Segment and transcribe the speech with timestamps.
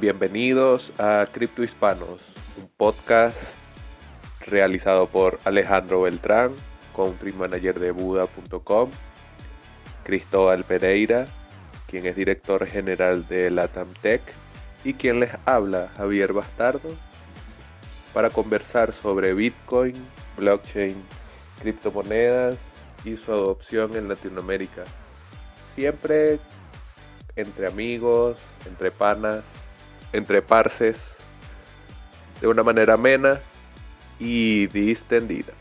[0.00, 2.20] Bienvenidos a Cripto Hispanos,
[2.56, 3.36] un podcast
[4.46, 6.52] realizado por Alejandro Beltrán,
[6.94, 8.90] country manager de Buda.com,
[10.04, 11.26] Cristóbal Pereira,
[11.88, 14.22] quien es director general de Latam Tech,
[14.84, 16.96] y quien les habla, Javier Bastardo,
[18.14, 19.94] para conversar sobre Bitcoin,
[20.36, 20.94] blockchain,
[21.60, 22.56] criptomonedas
[23.04, 24.84] y su adopción en Latinoamérica.
[25.74, 26.38] Siempre
[27.34, 29.42] entre amigos, entre panas,
[30.12, 31.18] entre parces,
[32.40, 33.40] de una manera amena
[34.18, 35.52] y distendida.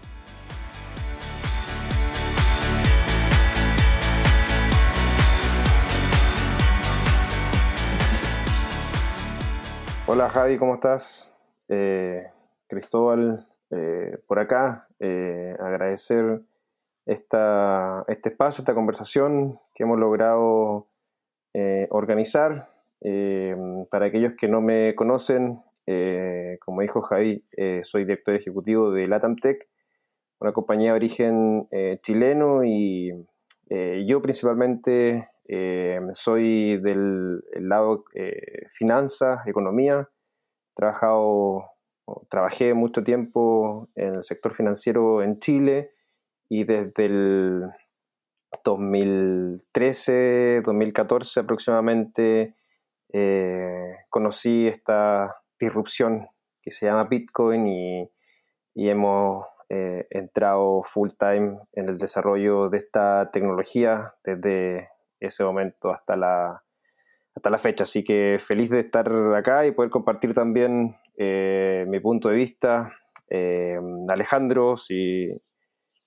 [10.10, 11.34] Hola Javi, ¿cómo estás?
[11.68, 12.32] Eh,
[12.68, 16.42] Cristóbal, eh, por acá, eh, agradecer
[17.06, 20.88] esta, este espacio, esta conversación que hemos logrado
[21.90, 22.70] organizar.
[23.02, 23.56] Eh,
[23.90, 27.46] para aquellos que no me conocen, eh, como dijo Javi,
[27.82, 29.68] soy director ejecutivo de LatamTech,
[30.40, 31.68] una compañía de origen
[32.04, 33.12] chileno y
[34.06, 35.30] yo principalmente
[36.14, 38.04] soy del lado
[38.70, 40.10] finanzas, economía.
[40.76, 41.64] trabajado,
[42.30, 45.92] trabajé mucho tiempo en el sector financiero en Chile
[46.50, 47.64] y desde el
[48.64, 52.56] 2013, 2014 aproximadamente,
[53.14, 56.28] eh, conocí esta disrupción
[56.62, 58.10] que se llama Bitcoin y,
[58.76, 66.16] hemos eh, entrado full time en el desarrollo de esta tecnología desde ese momento hasta
[66.16, 66.64] la,
[67.36, 67.84] hasta la fecha.
[67.84, 72.94] Así que feliz de estar acá y poder compartir también eh, mi punto de vista.
[74.10, 75.30] Alejandro, si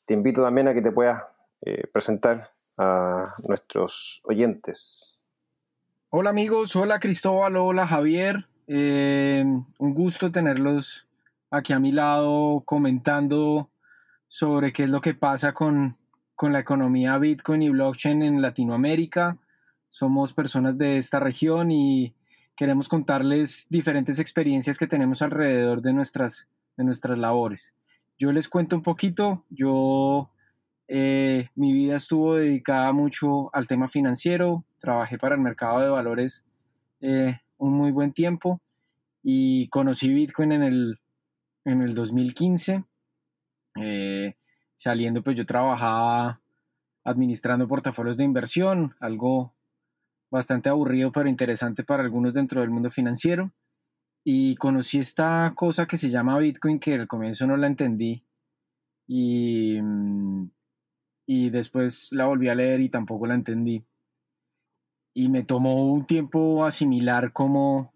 [0.06, 1.22] te invito también a que te puedas
[1.62, 2.40] eh, presentar
[2.78, 5.09] a nuestros oyentes.
[6.12, 8.48] Hola amigos, hola Cristóbal, hola Javier.
[8.66, 9.44] Eh,
[9.78, 11.06] un gusto tenerlos
[11.52, 13.70] aquí a mi lado comentando
[14.26, 15.98] sobre qué es lo que pasa con,
[16.34, 19.38] con la economía Bitcoin y blockchain en Latinoamérica.
[19.88, 22.12] Somos personas de esta región y
[22.56, 27.72] queremos contarles diferentes experiencias que tenemos alrededor de nuestras, de nuestras labores.
[28.18, 30.28] Yo les cuento un poquito, yo
[30.88, 36.44] eh, mi vida estuvo dedicada mucho al tema financiero, trabajé para el mercado de valores
[37.00, 38.60] eh, un muy buen tiempo
[39.22, 41.00] y conocí Bitcoin en el,
[41.64, 42.84] en el 2015.
[43.76, 44.34] Eh,
[44.76, 46.40] saliendo, pues yo trabajaba
[47.04, 49.54] administrando portafolios de inversión, algo
[50.30, 53.52] bastante aburrido pero interesante para algunos dentro del mundo financiero.
[54.24, 58.24] Y conocí esta cosa que se llama Bitcoin que al comienzo no la entendí.
[59.06, 60.48] Y mm,
[61.32, 63.84] y después la volví a leer y tampoco la entendí.
[65.12, 67.92] Y me tomó un tiempo asimilar cómo,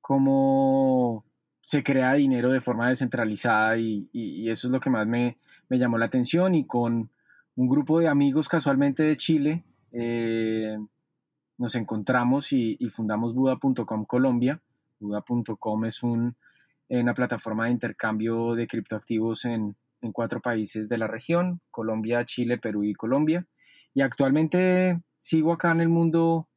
[0.00, 1.24] cómo
[1.62, 4.08] se crea dinero de forma descentralizada y,
[4.48, 5.38] eso es lo que más me,
[5.70, 7.10] llamó la atención y con
[7.56, 10.76] un grupo de amigos casualmente de Chile eh,
[11.58, 14.60] nos encontramos y, fundamos Buda.com Colombia.
[14.98, 16.36] Buda.com es un,
[16.88, 22.58] una plataforma de intercambio de criptoactivos en, en cuatro países de la región, Colombia, Chile,
[22.58, 23.46] Perú y Colombia.
[23.94, 26.48] Y actualmente sigo acá en el mundo,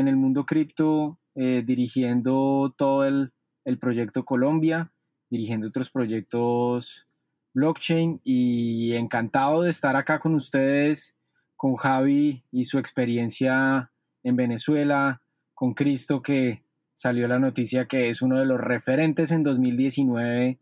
[0.00, 3.32] en el mundo cripto, eh, dirigiendo todo el,
[3.78, 4.92] proyecto Colombia,
[5.30, 7.06] dirigiendo otros proyectos
[7.54, 11.16] blockchain y encantado de estar acá con ustedes,
[11.56, 13.92] con Javi y su experiencia
[14.24, 15.22] en Venezuela,
[15.54, 20.58] con Cristo que salió la noticia que es uno de los referentes en 2019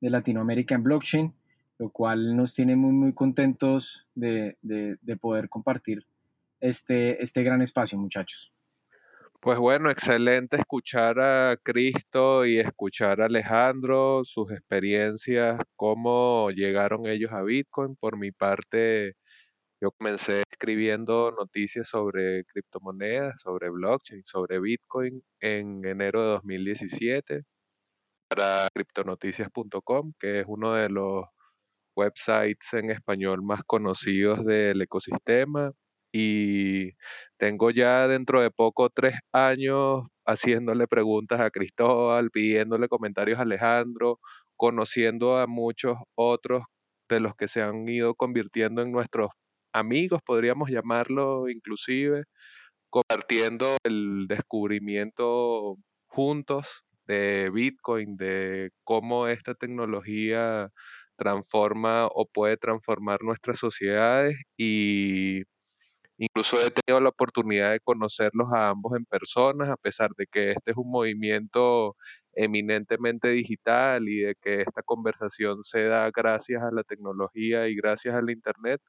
[0.00, 1.34] de Latinoamérica en blockchain
[1.78, 4.56] lo cual nos tiene muy, muy contentos de,
[5.20, 6.06] poder compartir
[6.60, 8.52] este, este gran espacio, muchachos.
[9.40, 17.30] Pues bueno, excelente escuchar a Cristo y escuchar a Alejandro, sus experiencias, cómo llegaron ellos
[17.32, 17.94] a Bitcoin.
[17.96, 19.14] Por mi parte,
[19.80, 27.44] yo comencé escribiendo noticias sobre criptomonedas, sobre blockchain, sobre Bitcoin en enero de 2017
[28.28, 31.26] para criptonoticias.com, que es uno de los
[31.96, 35.72] websites en español más conocidos del ecosistema
[36.12, 36.92] y
[37.38, 44.20] tengo ya dentro de poco tres años haciéndole preguntas a Cristóbal, pidiéndole comentarios a Alejandro,
[44.56, 46.64] conociendo a muchos otros
[47.08, 49.30] de los que se han ido convirtiendo en nuestros
[49.72, 52.24] amigos, podríamos llamarlo inclusive,
[52.90, 55.76] compartiendo el descubrimiento
[56.08, 60.70] juntos de Bitcoin, de cómo esta tecnología
[61.16, 65.42] transforma o puede transformar nuestras sociedades y
[66.18, 70.50] Incluso he tenido la oportunidad de conocerlos a ambos en personas, a pesar de que
[70.52, 71.96] este es un movimiento
[72.32, 78.14] eminentemente digital y de que esta conversación se da gracias a la tecnología y gracias
[78.16, 78.80] al Internet,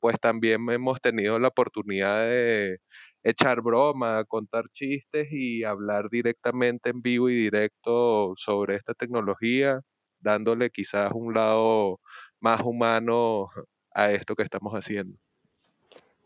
[0.00, 2.78] pues también hemos tenido la oportunidad de
[3.22, 9.80] echar broma, contar chistes y hablar directamente en vivo y directo sobre esta tecnología,
[10.20, 12.00] dándole quizás un lado
[12.40, 13.48] más humano
[13.94, 15.16] a esto que estamos haciendo.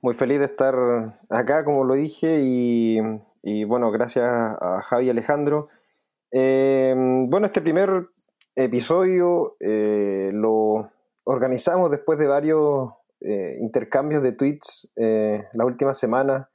[0.03, 0.75] Muy feliz de estar
[1.31, 5.69] acá, como lo dije, y, bueno, gracias a Javi y Alejandro.
[6.31, 8.09] Em, bueno, este primer
[8.57, 10.91] episodio eh, lo
[11.25, 12.91] organizamos después de varios
[13.21, 16.51] eh, intercambios de tweets eh, la última semana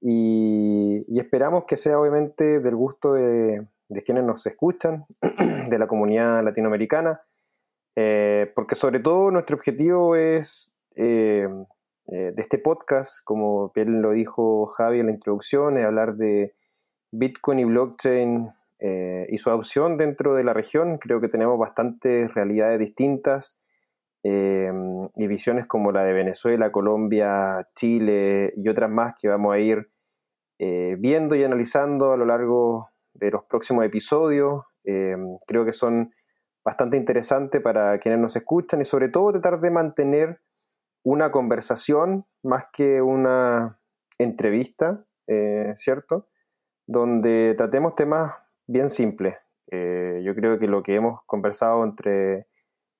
[0.00, 5.04] y, esperamos que sea obviamente del gusto de, de quienes nos escuchan,
[5.68, 7.20] de la comunidad latinoamericana,
[8.54, 10.72] porque sobre todo nuestro objetivo es
[12.12, 16.56] eh, de este podcast, como bien lo dijo Javi en la introducción, es hablar de
[17.12, 20.98] Bitcoin y blockchain eh, y su adopción dentro de la región.
[20.98, 23.56] Creo que tenemos bastantes realidades distintas
[24.24, 24.72] eh,
[25.14, 29.88] y visiones como la de Venezuela, Colombia, Chile y otras más que vamos a ir
[30.58, 34.64] viendo y analizando a lo largo de los próximos episodios.
[34.84, 36.12] creo que son
[36.62, 40.40] bastante interesantes para quienes nos escuchan y sobre todo tratar de mantener
[41.02, 43.80] una conversación más que una
[44.18, 46.28] entrevista, eh, ¿cierto?
[46.86, 48.34] Donde tratemos temas
[48.66, 49.36] bien simples.
[49.70, 52.46] Eh, yo creo que lo que hemos conversado entre,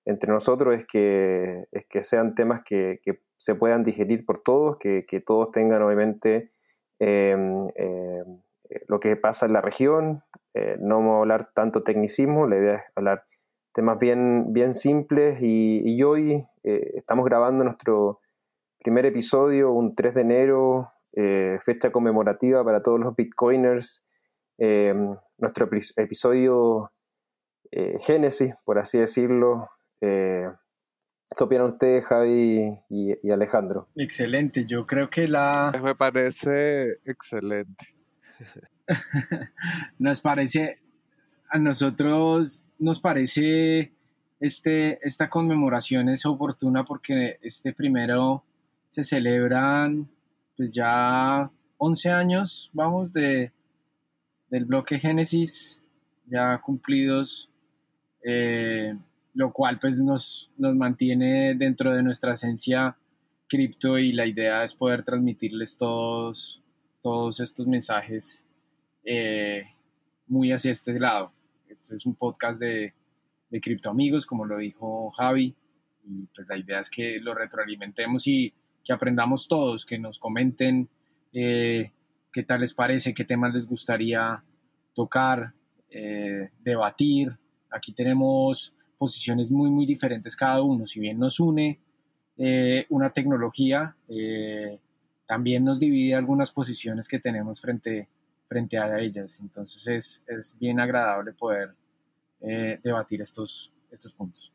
[0.04, 3.00] entre nosotros es que, es que sean temas que,
[3.36, 6.52] se puedan digerir por todos, que, todos tengan obviamente
[6.98, 8.42] em, em,
[8.86, 10.22] lo que pasa en la región.
[10.54, 13.24] Eh, no vamos a hablar tanto tecnicismo, la idea es hablar
[13.72, 18.20] temas bien, bien simples y, hoy eh, estamos grabando nuestro
[18.82, 24.06] primer episodio, un 3 de enero, eh, fecha conmemorativa para todos los bitcoiners,
[24.58, 24.94] eh,
[25.38, 26.92] nuestro episodio
[28.00, 29.68] Génesis, por así decirlo.
[30.00, 30.48] ¿Qué
[31.38, 33.86] opinan ustedes, Javi y, Alejandro?
[33.94, 35.72] Excelente, yo creo que la...
[35.80, 37.94] Me parece excelente.
[39.98, 40.80] Nos parece,
[41.48, 43.92] a nosotros nos parece
[44.40, 48.42] este, esta conmemoración es oportuna porque este primero
[48.88, 50.08] se celebran
[50.56, 53.52] pues ya 11 años, vamos, de,
[54.48, 55.82] del bloque Génesis,
[56.26, 57.50] ya cumplidos,
[58.24, 58.96] eh,
[59.34, 62.96] lo cual pues nos, nos mantiene dentro de nuestra esencia
[63.48, 66.62] cripto y la idea es poder transmitirles todos,
[67.02, 68.44] todos estos mensajes
[69.04, 69.64] eh,
[70.26, 71.32] muy hacia este lado.
[71.68, 72.94] Este es un podcast de,
[73.50, 75.54] de Cripto Amigos, como lo dijo Javi,
[76.04, 78.52] y pues la idea es que lo retroalimentemos y
[78.82, 80.88] que aprendamos todos, que nos comenten
[81.32, 81.92] eh,
[82.32, 84.42] qué tal les parece, qué temas les gustaría
[84.94, 85.52] tocar,
[85.90, 87.36] eh, debatir.
[87.70, 90.86] Aquí tenemos posiciones muy, muy diferentes cada uno.
[90.86, 91.80] Si bien nos une
[92.36, 93.94] eh, una tecnología,
[95.26, 98.08] también nos divide algunas posiciones que tenemos frente
[98.50, 99.38] frente a ellas.
[99.40, 101.72] Entonces es, es bien agradable poder
[102.40, 104.52] eh, debatir estos, estos puntos.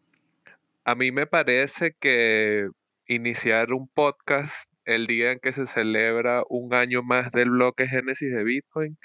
[0.84, 2.70] A mí me parece que
[3.08, 8.32] iniciar un podcast el día en que se celebra un año más del bloque Génesis
[8.34, 8.98] de Bitcoin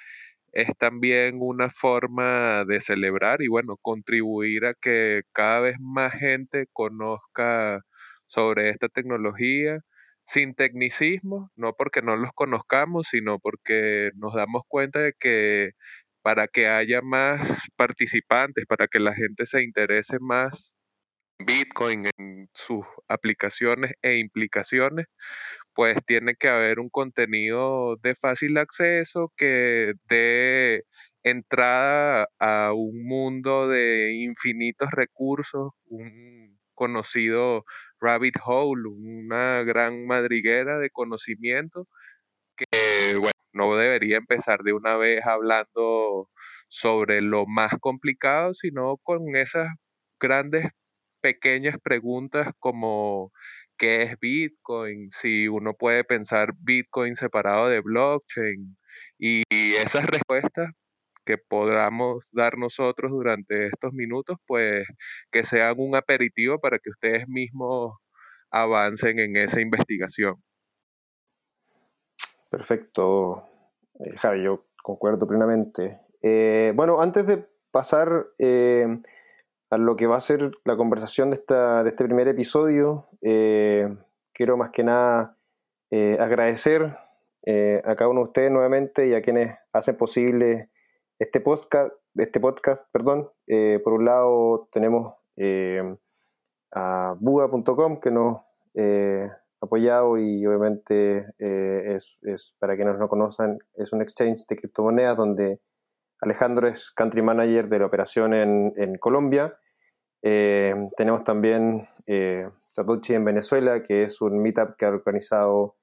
[0.52, 6.66] es también una forma de celebrar y bueno, contribuir a que cada vez más gente
[6.72, 7.80] conozca
[8.26, 9.80] sobre esta tecnología
[10.24, 15.72] sin tecnicismo, no porque no los conozcamos, sino porque nos damos cuenta de que
[16.30, 17.40] para que haya más
[17.74, 20.76] participantes, para que la gente se interese más
[21.40, 25.06] Bitcoin, en sus aplicaciones e implicaciones,
[25.74, 30.84] pues tiene que haber un contenido de fácil acceso que dé
[31.24, 37.64] entrada a un mundo de infinitos recursos, un conocido
[38.00, 41.88] rabbit hole, una gran madriguera de conocimiento
[43.52, 46.28] no debería empezar de una vez hablando
[46.68, 49.68] sobre lo más complicado, sino con esas
[50.20, 50.68] grandes
[51.20, 53.32] pequeñas preguntas como
[53.78, 58.76] qué es Bitcoin, si uno puede pensar Bitcoin separado de blockchain
[59.18, 59.44] y
[59.76, 60.70] esas respuestas
[61.24, 64.86] que podamos dar nosotros durante estos minutos, pues
[65.32, 67.94] que sean un aperitivo para que ustedes mismos
[68.50, 70.36] avancen en esa investigación.
[72.50, 73.44] Perfecto,
[74.00, 76.00] eh, Javi, yo concuerdo plenamente.
[76.22, 79.00] Eh, bueno, antes de pasar eh,
[79.70, 84.56] a lo que va a ser la conversación de, esta, de este primer episodio, quiero
[84.56, 85.36] más que nada
[85.90, 86.96] eh, agradecer
[87.46, 90.70] eh, a cada uno de ustedes nuevamente y a quienes hacen posible
[91.18, 93.30] este podcast, este podcast perdón.
[93.84, 95.14] por un lado tenemos
[96.72, 98.40] a buga.com que nos
[99.60, 105.60] apoyado y obviamente es, es, para quienes no conozcan, es un exchange de criptomonedas donde
[106.20, 109.58] Alejandro es country manager de la operación en, Colombia.
[110.22, 115.76] Eh, tenemos también eh, Satoshi en Venezuela, que es un meetup que ha organizado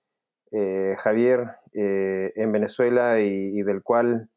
[0.52, 4.30] eh, Javier eh, en Venezuela y, del cual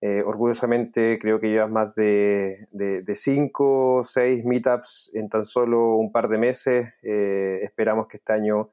[0.00, 6.12] orgullosamente creo que llevas más de, de, cinco o seis meetups en tan solo un
[6.12, 6.88] par de meses.
[7.02, 8.70] esperamos que este año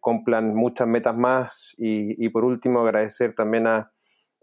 [0.00, 3.92] cumplan muchas metas más y, por último agradecer también a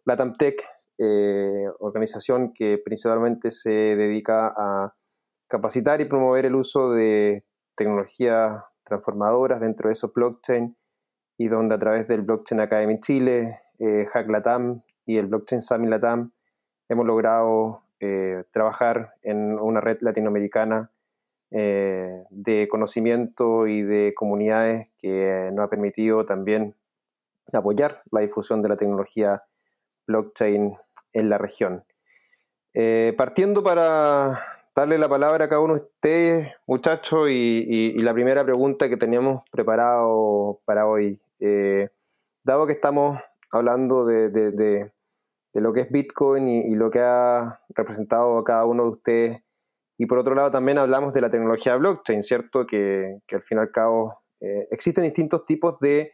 [0.05, 0.63] LatamTech,
[0.97, 4.93] eh, organización que principalmente se dedica a
[5.47, 7.43] capacitar y promover el uso de
[7.75, 10.77] tecnologías transformadoras dentro de esos blockchain
[11.37, 15.89] y donde a través del Blockchain Academy Chile, eh, Hack Latam y el Blockchain Summit
[15.89, 16.33] Latam
[16.87, 20.91] hemos logrado eh, trabajar en una red latinoamericana
[21.51, 26.75] de conocimiento y de comunidades que nos ha permitido también
[27.53, 29.43] apoyar la difusión de la tecnología
[30.07, 30.77] blockchain
[31.13, 31.83] en la región.
[32.73, 34.41] Eh, partiendo para
[34.75, 39.43] darle la palabra a cada uno de ustedes, muchachos, y, la primera pregunta que teníamos
[39.51, 41.21] preparado para hoy.
[41.39, 41.89] Eh,
[42.43, 43.19] dado que estamos
[43.51, 44.91] hablando de,
[45.53, 49.43] lo que es Bitcoin y, lo que ha representado a cada uno de ustedes,
[50.01, 52.65] y por otro lado también hablamos de la tecnología blockchain, ¿cierto?
[52.65, 56.13] Que, al fin y al cabo eh, existen distintos tipos de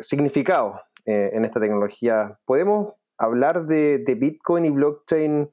[0.00, 2.38] significados en esta tecnología.
[2.44, 5.50] ¿Podemos hablar de, Bitcoin y blockchain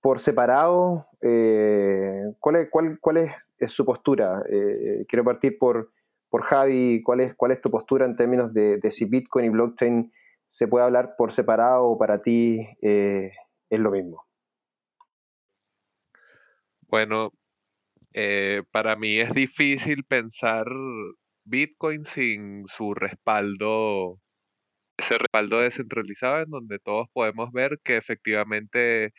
[0.00, 1.08] por separado?
[1.20, 4.42] Eh, ¿cuál, es, cuál, cuál es, su postura?
[4.48, 5.90] Eh, quiero partir por,
[6.28, 7.02] por Javi.
[7.02, 10.12] ¿Cuál es, ¿Cuál es tu postura en términos de, si Bitcoin y blockchain
[10.46, 13.32] se puede hablar por separado o para ti eh,
[13.68, 14.23] es lo mismo?
[16.88, 17.32] Bueno,
[18.70, 20.66] para mí es difícil pensar
[21.44, 24.20] Bitcoin sin su respaldo
[24.96, 29.12] ese respaldo descentralizado en donde todos podemos ver que efectivamente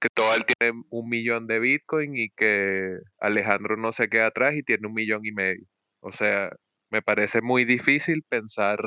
[0.00, 4.62] que todo tiene un millón de Bitcoin y que Alejandro no se queda atrás y
[4.62, 5.64] tiene un millón y medio.
[6.00, 6.50] O sea,
[6.90, 8.78] me parece muy difícil pensar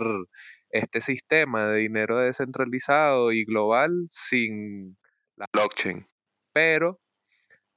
[0.69, 4.97] este sistema de dinero descentralizado y global sin
[5.35, 6.07] la blockchain.
[6.53, 7.00] Pero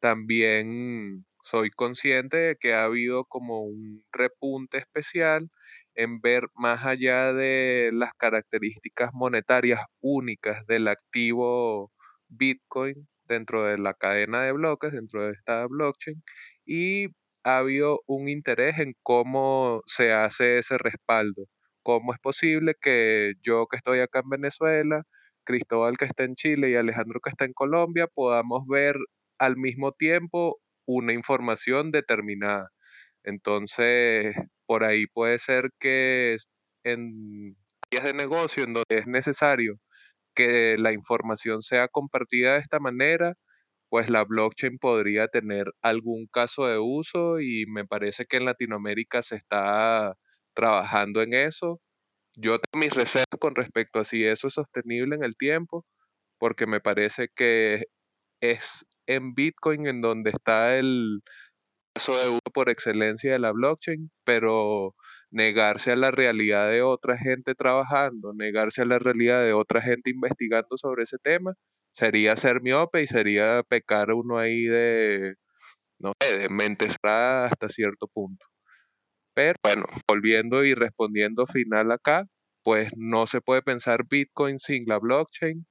[0.05, 5.49] también soy consciente de que ha habido como un repunte especial
[5.95, 11.91] en ver más allá de las características monetarias únicas del activo
[12.29, 16.23] Bitcoin dentro de la cadena de bloques, dentro de esta blockchain,
[16.67, 17.07] y
[17.43, 21.47] ha habido un interés en cómo se hace ese respaldo.
[21.83, 25.05] ¿Cómo es posible que yo que estoy acá en Venezuela,
[25.45, 28.97] Cristóbal que está en Chile y Alejandro que está en Colombia podamos ver
[29.39, 32.71] al mismo tiempo una información determinada?
[33.25, 34.37] Entonces,
[34.67, 36.37] por ahí puede ser que
[36.85, 37.57] en
[37.91, 39.77] áreas de negocio en donde es necesario
[40.35, 43.35] que la información sea compartida de esta manera,
[43.91, 49.23] pues la blockchain podría tener algún caso de uso y me parece que en Latinoamérica
[49.23, 50.15] se está
[50.55, 51.81] trabajando en eso.
[52.37, 55.87] Yo tengo mis reservas con respecto a si eso es sostenible en el tiempo,
[56.39, 57.85] porque me parece que
[58.43, 61.21] es en Bitcoin en donde está el,
[61.95, 64.95] caso de uso por excelencia de la blockchain, pero
[65.31, 70.11] negarse a la realidad de otra gente trabajando, negarse a la realidad de otra gente
[70.11, 71.55] investigando sobre ese tema,
[71.93, 75.37] sería ser miope y sería pecar uno ahí de,
[76.01, 78.47] no de mente cerrada hasta cierto punto.
[79.35, 82.27] Pero bueno, volviendo y respondiendo final acá,
[82.65, 85.67] pues no se puede pensar Bitcoin sin la blockchain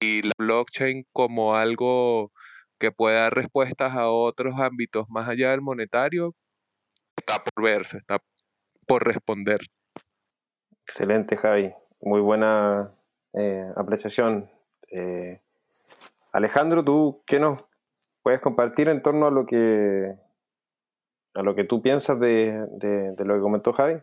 [0.00, 2.32] y la blockchain como algo
[2.80, 6.34] que puede dar respuestas a otros ámbitos más allá del monetario,
[7.16, 8.18] está por verse, está
[8.86, 9.60] por responder.
[10.84, 11.72] Excelente, Javi.
[12.00, 12.92] Muy buena
[13.34, 14.50] eh, apreciación.
[14.90, 15.40] Eh,
[16.32, 17.64] Alejandro, ¿tú qué nos
[18.22, 20.16] puedes compartir en torno a lo que
[21.34, 22.66] a lo que tú piensas de,
[23.18, 23.98] lo que comentó Javi?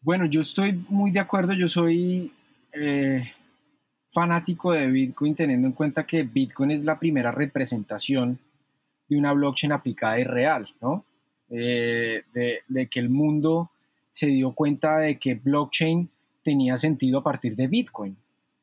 [0.00, 1.52] Bueno, yo estoy muy de acuerdo.
[1.52, 2.32] Yo soy
[2.72, 3.32] eh,
[4.14, 8.38] fanático de Bitcoin teniendo en cuenta que Bitcoin es la primera representación
[9.08, 11.04] de una blockchain aplicada y real, ¿no?
[11.50, 13.72] Eh, de, que el mundo
[14.10, 16.08] se dio cuenta de que blockchain
[16.44, 18.16] tenía sentido a partir de Bitcoin.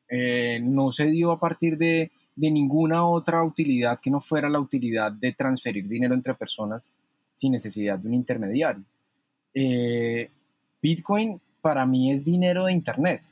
[0.08, 4.58] Eh, no se dio a partir de, de ninguna otra utilidad que no fuera la
[4.58, 6.90] utilidad de transferir dinero entre personas
[7.34, 8.84] sin necesidad de un intermediario.
[10.80, 13.22] Bitcoin para mí es dinero de Internet.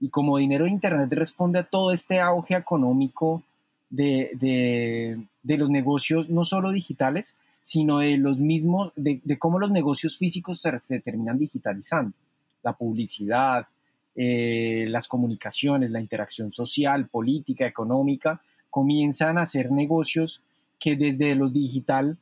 [0.00, 3.42] Y como dinero de Internet responde a todo este auge económico
[3.90, 10.60] de, los negocios, no solo digitales, sino de los mismos, de, cómo los negocios físicos
[10.60, 12.16] se, terminan digitalizando.
[12.62, 13.66] La publicidad,
[14.14, 18.40] eh, las comunicaciones, la interacción social, política, económica,
[18.70, 20.42] comienzan a ser negocios
[20.78, 22.16] que desde lo digital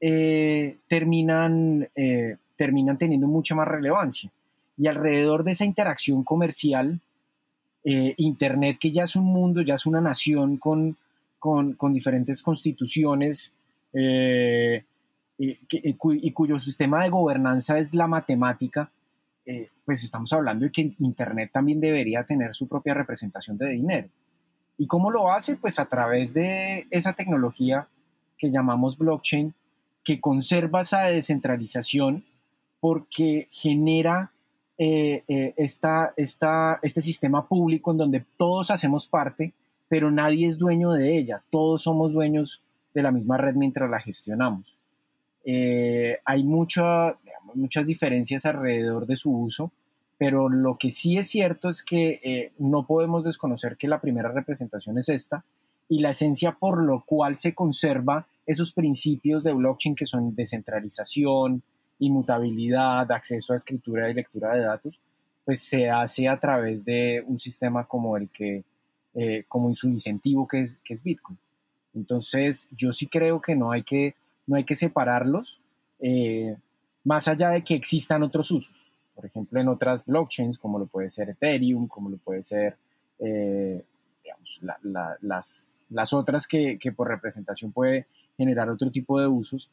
[0.00, 4.30] eh, terminan, eh, terminan teniendo mucha más relevancia.
[4.76, 7.00] Y alrededor de esa interacción comercial,
[7.84, 10.96] Internet, que ya es un mundo, ya es una nación con,
[11.38, 13.52] con, diferentes constituciones
[13.92, 14.82] y,
[16.32, 18.90] cuyo sistema de gobernanza es la matemática,
[19.84, 24.08] pues estamos hablando de que Internet también debería tener su propia representación de dinero.
[24.80, 25.56] ¿Y cómo lo hace?
[25.56, 27.88] Pues a través de esa tecnología
[28.38, 29.54] que llamamos blockchain,
[30.02, 32.24] que conserva esa descentralización
[32.80, 34.32] porque genera
[34.82, 39.52] eh, eh, este sistema público en donde todos hacemos parte,
[39.90, 42.62] pero nadie es dueño de ella, todos somos dueños
[42.94, 44.78] de la misma red mientras la gestionamos.
[45.44, 47.16] Eh, hay muchas
[47.84, 49.70] diferencias alrededor de su uso,
[50.16, 54.32] pero lo que sí es cierto es que eh, no podemos desconocer que la primera
[54.32, 55.44] representación es esta
[55.90, 61.62] y la esencia por lo cual se conserva esos principios de blockchain que son descentralización,
[62.00, 64.98] inmutabilidad, acceso a escritura y lectura de datos,
[65.44, 68.64] pues se hace a través de un sistema como el que,
[69.14, 71.38] eh, como su incentivo que es, Bitcoin.
[71.94, 74.14] Entonces, yo sí creo que no hay que,
[74.46, 75.60] no hay que separarlos,
[76.00, 76.56] eh,
[77.04, 78.90] más allá de que existan otros usos
[79.20, 82.78] por ejemplo, en otras blockchains, como lo puede ser Ethereum, como lo puede ser,
[83.18, 83.84] eh,
[84.24, 84.60] digamos,
[85.20, 88.06] las, las otras que, que, por representación puede
[88.38, 89.68] generar otro tipo de usos,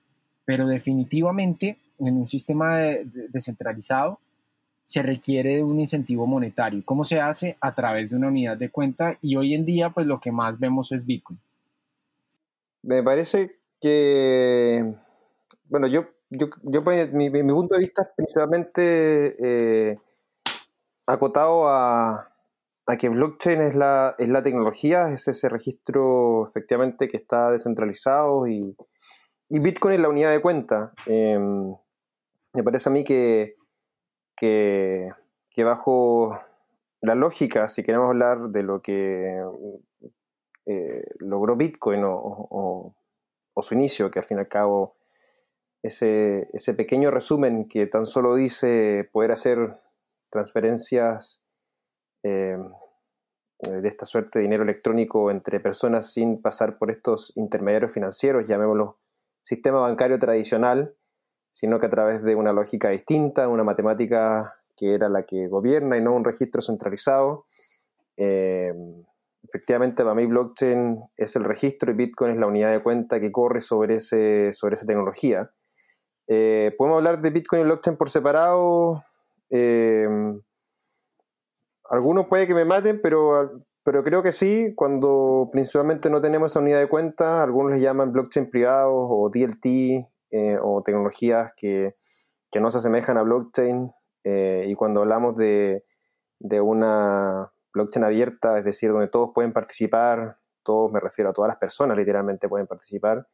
[0.47, 4.17] pero definitivamente en un sistema descentralizado
[4.81, 6.81] se requiere un incentivo monetario.
[6.85, 7.57] ¿Cómo se hace?
[7.59, 10.57] A través de una unidad de cuenta y hoy en día pues lo que más
[10.57, 11.37] vemos es Bitcoin.
[12.81, 14.95] Me parece que,
[15.67, 19.99] bueno, yo yo, yo pues, mi, mi, punto de vista es principalmente eh,
[21.05, 22.29] acotado a,
[22.85, 28.47] a, que blockchain es la, es la tecnología, es ese registro efectivamente que está descentralizado
[28.47, 28.75] y,
[29.49, 30.93] y Bitcoin es la unidad de cuenta.
[31.05, 31.73] Em,
[32.53, 33.55] me parece a mí que,
[34.35, 35.13] que,
[35.63, 36.39] bajo
[37.01, 39.41] la lógica, si queremos hablar de lo que
[40.65, 42.93] eh, logró Bitcoin o,
[43.59, 44.97] su inicio, que al fin y al cabo
[45.81, 49.79] ese, ese pequeño resumen que tan solo dice poder hacer
[50.29, 51.41] transferencias
[52.23, 52.57] eh,
[53.59, 58.99] de esta suerte de dinero electrónico entre personas sin pasar por estos intermediarios financieros, llamémoslo
[59.47, 60.93] sistema bancario tradicional,
[61.51, 65.97] sino que a través de una lógica distinta, una matemática que era la que gobierna
[65.97, 67.45] y no un registro centralizado.
[68.17, 68.73] Eh,
[69.43, 73.31] efectivamente, para mí blockchain es el registro y Bitcoin es la unidad de cuenta que
[73.31, 75.49] corre sobre, ese, sobre esa tecnología.
[76.27, 79.01] Eh, Podemos hablar de Bitcoin y blockchain por separado.
[79.49, 80.09] Eh,
[81.89, 83.53] algunos puede que me maten, pero,
[83.87, 88.11] pero creo que sí, cuando principalmente no tenemos esa unidad de cuenta, algunos les llaman
[88.11, 89.65] blockchain privados o DLT
[90.31, 91.95] eh, o tecnologías que,
[92.51, 93.89] que, no se asemejan a blockchain.
[94.25, 95.85] y cuando hablamos de,
[96.39, 101.47] de una blockchain abierta, es decir, donde todos pueden participar, todos me refiero a todas
[101.47, 103.25] las personas literalmente pueden participar,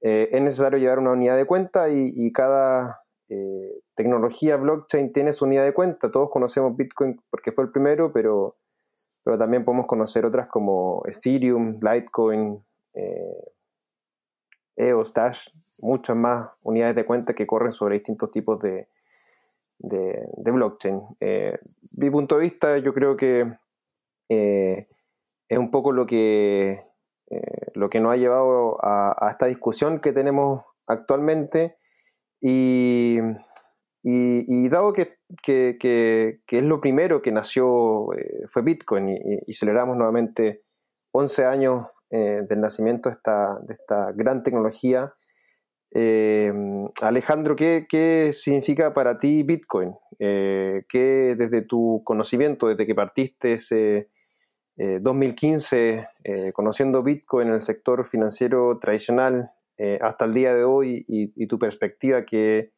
[0.00, 5.46] eh, es necesario llevar una unidad de cuenta y, cada eh, tecnología blockchain tiene su
[5.46, 6.10] unidad de cuenta.
[6.10, 8.56] Todos conocemos Bitcoin porque fue el primero, pero,
[9.24, 12.62] pero también podemos conocer otras como Ethereum, Litecoin,
[12.94, 13.52] eh,
[14.76, 15.48] EOS, Dash,
[15.82, 18.88] muchas más unidades de cuenta que corren sobre distintos tipos de,
[19.78, 21.00] blockchain.
[21.98, 23.58] mi punto de vista, yo creo que
[24.28, 26.94] es un poco lo que
[27.30, 31.78] eh, lo que nos ha llevado a, esta discusión que tenemos actualmente
[32.40, 33.18] y,
[34.06, 40.62] y, dado que, que, es lo primero que nació, eh, fue Bitcoin y, celebramos nuevamente
[41.12, 45.14] 11 años eh, del nacimiento de esta, de esta gran tecnología.
[47.00, 49.94] Alejandro, ¿qué, ¿qué, significa para ti Bitcoin?
[50.18, 54.08] ¿Qué desde tu conocimiento, desde que partiste ese
[54.76, 60.64] 2015, eh, eh, conociendo Bitcoin en el sector financiero tradicional eh, hasta el día de
[60.64, 62.72] hoy y, tu perspectiva que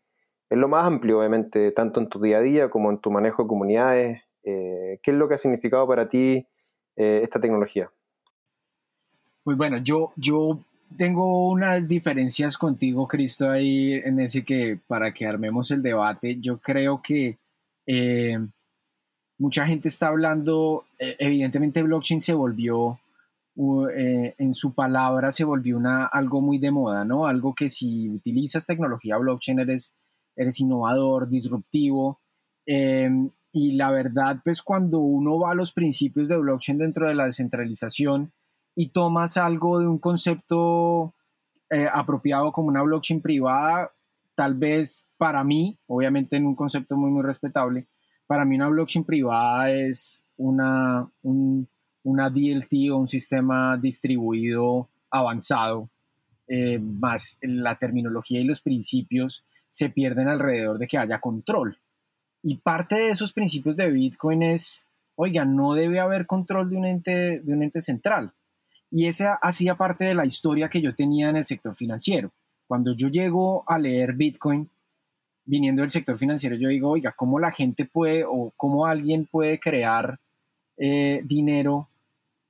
[0.49, 3.43] es lo más amplio, obviamente, tanto en tu día a día como en tu manejo
[3.43, 4.23] de comunidades.
[4.43, 6.47] ¿Qué es lo que ha significado para ti
[6.95, 7.91] esta tecnología?
[9.43, 10.61] Pues bueno, yo, yo
[10.97, 16.59] tengo unas diferencias contigo, Cristo, ahí en ese que para que armemos el debate, yo
[16.59, 17.39] creo que
[17.87, 18.39] eh,
[19.39, 22.99] mucha gente está hablando, eh, evidentemente blockchain se volvió,
[23.95, 27.27] eh, en su palabra se volvió una, algo muy de moda, ¿no?
[27.27, 29.95] Algo que si utilizas tecnología blockchain eres,
[30.37, 32.20] eres innovador, disruptivo.
[33.53, 37.27] y la verdad, pues cuando uno va a los principios de blockchain dentro de la
[37.27, 38.33] descentralización,
[38.77, 41.14] y tomas algo de un concepto
[41.70, 43.90] eh, apropiado como una blockchain privada,
[44.35, 47.88] tal vez para mí, obviamente en un concepto muy, muy respetable,
[48.27, 55.88] para mí una blockchain privada es una, una DLT o un sistema distribuido avanzado,
[56.46, 61.79] eh, más la terminología y los principios se pierden alrededor de que haya control.
[62.42, 66.85] Y parte de esos principios de Bitcoin es, oiga, no debe haber control de un
[66.85, 68.33] ente, de un ente central.
[68.90, 72.33] Y esa hacía parte de la historia que yo tenía en el sector financiero.
[72.66, 74.70] Cuando yo llego a leer Bitcoin,
[75.44, 79.59] viniendo del sector financiero, yo digo, oiga, ¿cómo la gente puede o cómo alguien puede
[79.59, 80.18] crear
[80.76, 81.88] eh, dinero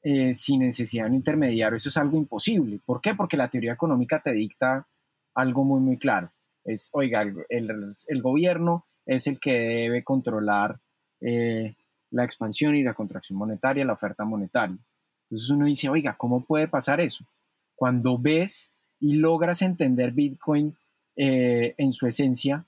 [0.02, 1.76] eh, sin necesidad de un intermediario?
[1.76, 2.80] Eso es algo imposible.
[2.84, 3.14] ¿Por qué?
[3.14, 4.86] Porque la teoría económica te dicta
[5.34, 6.32] algo muy, muy claro.
[6.66, 10.80] Es, oiga, el, gobierno es el que debe controlar
[11.20, 11.74] eh,
[12.10, 14.78] la expansión y la contracción monetaria, la oferta monetaria.
[15.30, 17.24] Entonces uno dice, oiga, ¿cómo puede pasar eso?
[17.74, 20.74] Cuando ves y logras entender Bitcoin
[21.16, 22.64] eh, en su esencia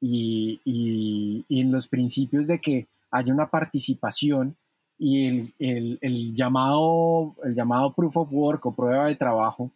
[0.00, 4.56] y, en los principios de que haya una participación
[4.98, 9.70] y el, llamado, el llamado proof of work o prueba de trabajo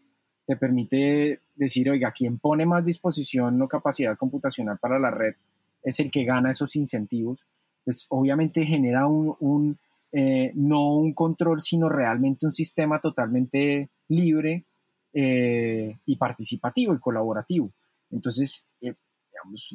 [0.55, 5.35] te permite decir, oiga, quien pone más disposición o capacidad computacional para la red
[5.83, 7.45] es el que gana esos incentivos,
[7.85, 9.79] pues obviamente genera un
[10.15, 14.67] eh, no un control, sino realmente un sistema totalmente libre
[15.15, 17.73] eh, y participativo y colaborativo.
[18.11, 18.95] Entonces, eh,
[19.31, 19.75] digamos,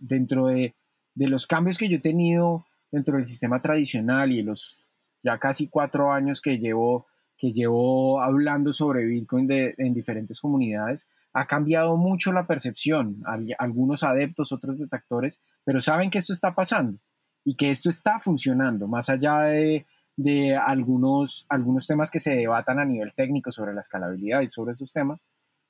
[0.00, 0.74] dentro de,
[1.16, 4.78] los cambios que yo he tenido dentro del sistema tradicional y los
[5.22, 7.06] ya casi cuatro años que llevo,
[7.42, 13.20] que llevo hablando sobre Bitcoin en diferentes comunidades, ha cambiado mucho la percepción.
[13.58, 17.00] algunos adeptos, otros detractores, pero saben que esto está pasando
[17.44, 19.84] y que esto está funcionando, más allá de,
[20.56, 24.92] algunos, algunos temas que se debatan a nivel técnico sobre la escalabilidad y sobre esos
[24.92, 25.24] temas,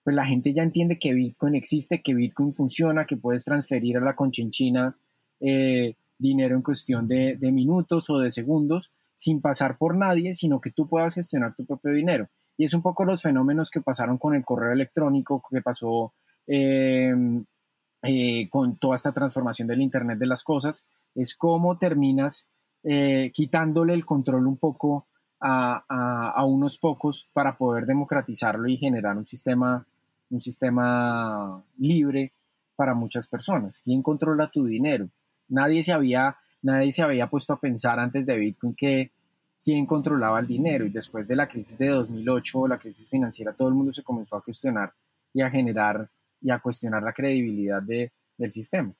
[0.04, 4.02] pues la gente ya entiende que Bitcoin existe, que Bitcoin funciona, que puedes transferir a
[4.02, 4.94] la conchinchina
[5.40, 10.72] eh, dinero en cuestión de, minutos o de segundos sin pasar por nadie, sino que
[10.72, 12.28] tú puedas gestionar tu propio dinero.
[12.56, 16.12] Y es un poco los fenómenos que pasaron con el correo electrónico, que pasó
[16.48, 17.14] eh,
[18.02, 22.48] eh, con toda esta transformación del Internet de las Cosas, es cómo terminas
[22.82, 25.06] eh, quitándole el control un poco
[25.38, 29.86] a, unos pocos para poder democratizarlo y generar un sistema,
[30.30, 32.32] un sistema libre
[32.74, 33.80] para muchas personas.
[33.84, 35.08] ¿Quién controla tu dinero?
[35.48, 39.10] Nadie se había, nadie se había puesto a pensar antes de Bitcoin que
[39.62, 43.68] quién controlaba el dinero y después de la crisis de 2008, la crisis financiera, todo
[43.68, 44.92] el mundo se comenzó a cuestionar
[45.32, 46.08] y a generar
[46.40, 48.92] y a cuestionar la credibilidad de, del sistema.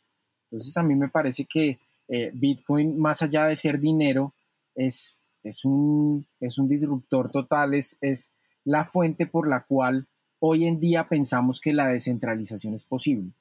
[0.44, 4.34] Entonces a mí me parece que eh, Bitcoin, más allá de ser dinero,
[4.74, 8.32] es, es, un, es un disruptor total, es, es
[8.64, 10.06] la fuente por la cual
[10.38, 13.32] hoy en día pensamos que la descentralización es posible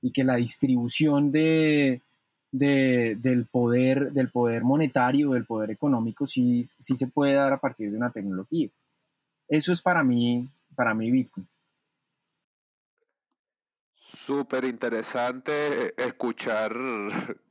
[0.00, 2.02] y que la distribución de,
[2.50, 7.90] del, poder, del poder monetario, del poder económico, sí, sí se puede dar a partir
[7.90, 8.68] de una tecnología.
[9.48, 11.48] Eso es para mí, para mí Bitcoin.
[13.94, 16.74] Súper interesante escuchar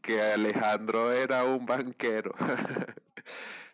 [0.01, 2.33] que Alejandro era un banquero.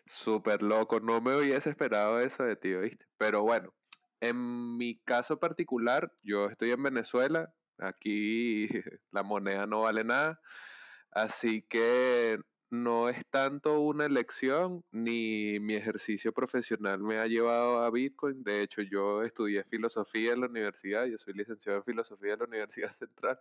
[0.06, 3.06] Súper loco, no me hubiese esperado eso de ti, ¿viste?
[3.18, 3.72] Pero bueno,
[4.20, 8.68] en mi caso particular, yo estoy en Venezuela, aquí
[9.10, 10.40] la moneda no vale nada,
[11.14, 12.38] así que
[12.74, 18.42] no es tanto una elección ni mi ejercicio profesional me ha llevado a Bitcoin.
[18.42, 22.46] De hecho, yo estudié filosofía en la universidad, yo soy licenciado en filosofía en la
[22.46, 23.38] Universidad Central.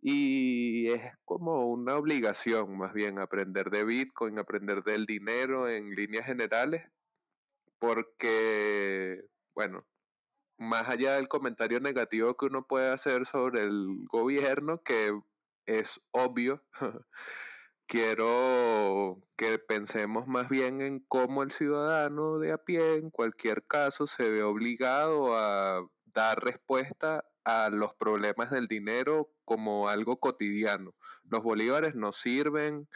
[0.00, 6.26] Y es como una obligación más bien aprender de Bitcoin, aprender del dinero en líneas
[6.26, 6.88] generales,
[7.78, 9.24] porque,
[9.54, 9.84] bueno,
[10.58, 15.12] más allá del comentario negativo que uno puede hacer sobre el gobierno, que
[15.68, 16.64] es obvio,
[17.86, 24.06] quiero que pensemos más bien en cómo el ciudadano de a pie en cualquier caso
[24.06, 30.94] se ve obligado a dar respuesta a los problemas del dinero como algo cotidiano.
[31.24, 32.88] Los bolívares no sirven,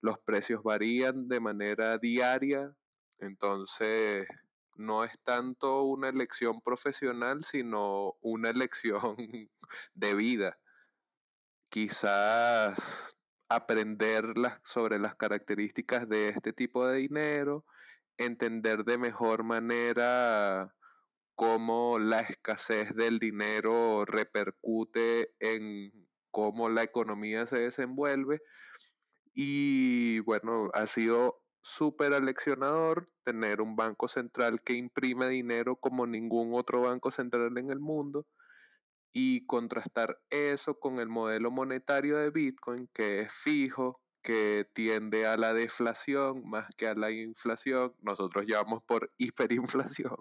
[0.00, 2.72] los precios varían de manera diaria,
[3.18, 4.26] entonces
[4.76, 9.16] no es tanto una elección profesional, sino una elección
[9.94, 10.58] de vida.
[11.74, 13.16] Quizás
[13.48, 14.26] aprender
[14.62, 17.64] sobre las características de este tipo de dinero,
[18.16, 20.72] entender de mejor manera
[21.34, 25.90] cómo la escasez del dinero repercute en
[26.30, 28.40] cómo la economía se desenvuelve.
[29.34, 36.54] Y bueno, ha sido súper aleccionador tener un banco central que imprime dinero como ningún
[36.54, 38.28] otro banco central en el mundo
[39.14, 45.36] y contrastar eso con el modelo monetario de Bitcoin que es fijo, que tiende a
[45.36, 47.94] la deflación más que a la inflación.
[48.02, 50.16] Nosotros llamamos por hiperinflación.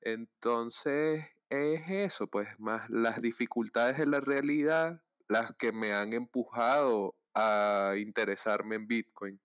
[0.00, 7.16] Entonces es eso, pues más las dificultades de la realidad las que me han empujado
[7.34, 9.40] a interesarme en Bitcoin.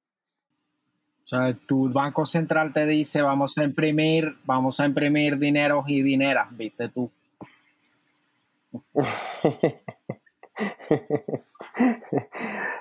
[1.23, 6.03] O sea, tu banco central te dice, vamos a imprimir, vamos a imprimir dinero y
[6.03, 7.11] dinera, viste tú.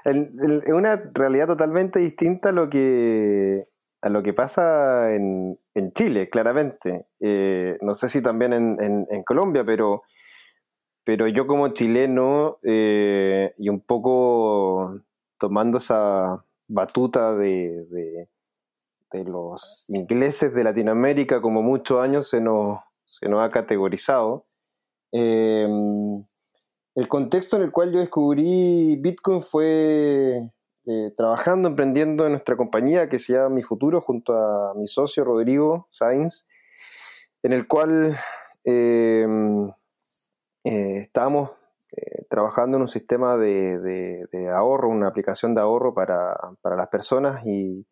[0.05, 3.65] Es una realidad totalmente distinta a lo que,
[4.03, 5.59] a lo que pasa en,
[5.95, 7.07] Chile, claramente.
[7.21, 10.03] Eh, no sé si también en, Colombia, pero,
[11.05, 15.01] pero yo como chileno eh, y un poco
[15.39, 17.87] tomando esa batuta de,
[19.11, 24.47] de, los ingleses de Latinoamérica, como muchos años se nos, se nos ha categorizado.
[25.13, 26.25] Em,
[26.95, 30.51] el contexto en el cual yo descubrí Bitcoin fue
[30.87, 35.25] eh, trabajando, emprendiendo en nuestra compañía que se llama Mi Futuro, junto a mi socio
[35.25, 36.47] Rodrigo Sainz,
[37.43, 38.17] en el cual
[38.65, 39.69] em,
[40.65, 46.89] eh, estábamos eh, trabajando en un sistema de, ahorro, una aplicación de ahorro para, las
[46.89, 47.87] personas y,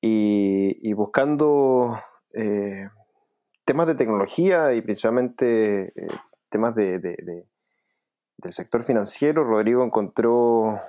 [0.00, 1.98] y, buscando
[2.32, 2.88] eh,
[3.66, 6.08] temas de tecnología y principalmente eh,
[6.48, 9.44] temas de, del sector financiero.
[9.44, 10.80] Rodrigo encontró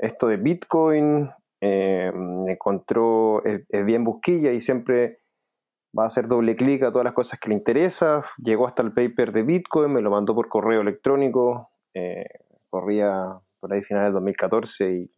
[0.00, 5.20] esto de Bitcoin, encontró, es bien busquilla y siempre
[5.96, 8.92] va a hacer doble clic a todas las cosas que le interesa, llegó hasta el
[8.92, 12.24] paper de Bitcoin, me lo mandó por correo electrónico, eh,
[12.68, 13.26] corría
[13.60, 15.08] por ahí final del 2014 y,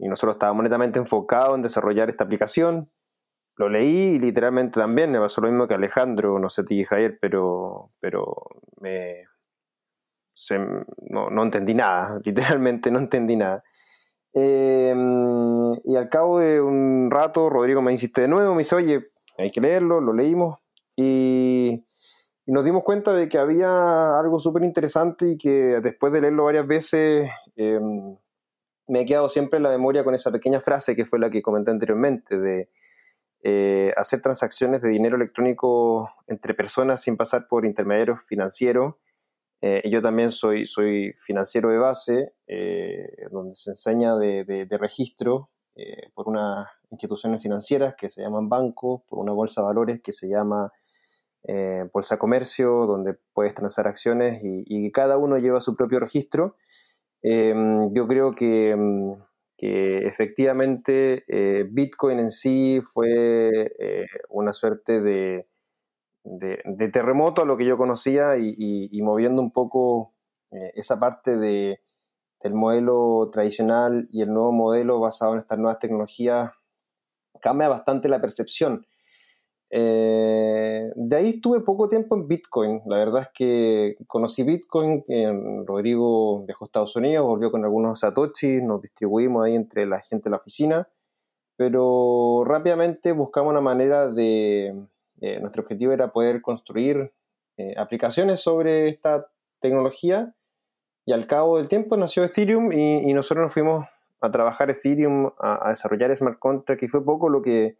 [0.00, 2.88] nosotros estábamos netamente enfocados en desarrollar esta aplicación.
[3.58, 7.90] Lo leí literalmente también me pasó lo mismo que Alejandro, no sé ti Javier, pero,
[8.00, 8.46] pero
[8.80, 9.24] me,
[11.10, 13.60] no, entendí nada, literalmente no entendí nada.
[14.32, 19.00] Em, y al cabo de un rato, Rodrigo me insiste de nuevo, me dice, oye,
[19.36, 20.58] hay que leerlo, lo leímos
[20.96, 21.84] y,
[22.46, 26.66] nos dimos cuenta de que había algo súper interesante y que después de leerlo varias
[26.66, 28.16] veces em,
[28.86, 31.42] me he quedado siempre en la memoria con esa pequeña frase que fue la que
[31.42, 32.70] comenté anteriormente de
[33.42, 38.94] eh, hacer transacciones de dinero electrónico entre personas sin pasar por intermediarios financieros.
[39.60, 45.50] Eh, yo también soy, soy financiero de base, eh, donde se enseña de, de registro
[46.14, 50.28] por una instituciones financieras que se llaman bancos, por una bolsa de valores que se
[50.28, 50.72] llama
[51.44, 56.56] eh, Bolsa Comercio, donde puedes transar acciones y, cada uno lleva su propio registro.
[57.22, 58.74] Em, yo creo que,
[59.58, 65.46] em, efectivamente eh, Bitcoin en sí fue eh, una suerte de,
[66.92, 70.14] terremoto a lo que yo conocía y, moviendo un poco
[70.74, 71.80] esa parte de,
[72.42, 76.52] del modelo tradicional y el nuevo modelo basado en estas nuevas tecnologías
[77.40, 78.86] cambia bastante la percepción.
[79.70, 82.82] Eh, de ahí estuve poco tiempo en Bitcoin.
[82.86, 85.04] La verdad es que conocí Bitcoin,
[85.66, 90.24] Rodrigo viajó a Estados Unidos, volvió con algunos Satoshi, nos distribuimos ahí entre la gente
[90.24, 90.88] de la oficina,
[91.56, 94.74] pero rápidamente buscamos una manera de...
[95.20, 97.12] Eh, nuestro objetivo era poder construir
[97.56, 99.28] eh, aplicaciones sobre esta
[99.58, 100.32] tecnología
[101.04, 103.84] y al cabo del tiempo nació Ethereum y nosotros nos fuimos
[104.20, 107.76] a trabajar Ethereum, a, desarrollar smart contract, y fue poco lo que,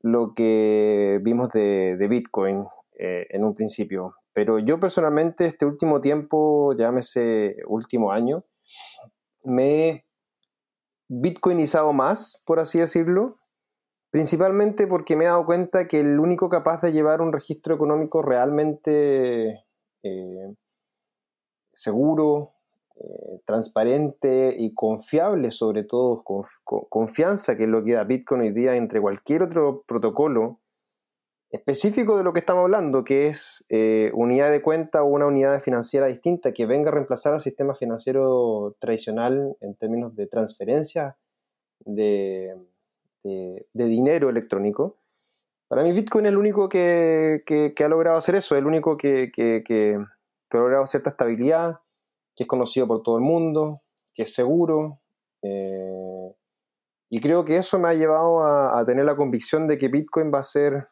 [0.00, 2.66] lo que vimos de, Bitcoin
[2.98, 4.14] eh, en un principio.
[4.32, 8.44] Pero yo personalmente este último tiempo, llámese último año,
[9.44, 10.04] me he
[11.08, 13.38] bitcoinizado más, por así decirlo,
[14.10, 18.22] principalmente porque me he dado cuenta que el único capaz de llevar un registro económico
[18.22, 19.64] realmente
[20.02, 20.54] eh,
[21.72, 22.52] seguro,
[23.02, 28.52] eh, transparente y confiable, sobre todo con, confianza, que es lo que da Bitcoin hoy
[28.52, 30.60] día entre cualquier otro protocolo
[31.50, 35.60] específico de lo que estamos hablando, que es eh, unidad de cuenta o una unidad
[35.60, 41.16] financiera distinta que venga a reemplazar al sistema financiero tradicional en términos de transferencia
[41.84, 42.54] de,
[43.24, 44.96] de, dinero electrónico.
[45.68, 47.42] Para mí Bitcoin es el único que,
[47.76, 49.32] ha logrado hacer eso, el único que,
[50.50, 51.80] ha logrado cierta estabilidad,
[52.34, 53.82] que es conocido por todo el mundo,
[54.14, 55.00] que es seguro.
[55.42, 56.34] Eh,
[57.08, 60.40] y creo que eso me ha llevado a, tener la convicción de que Bitcoin va
[60.40, 60.88] a ser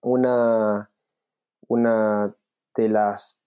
[0.00, 0.90] una,
[1.68, 2.34] una
[2.74, 3.44] de, las,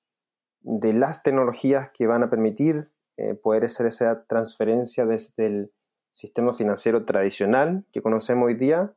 [0.61, 5.73] de las tecnologías que van a permitir eh, poder hacer esa transferencia desde el
[6.13, 8.93] sistema financiero tradicional que conocemos hoy día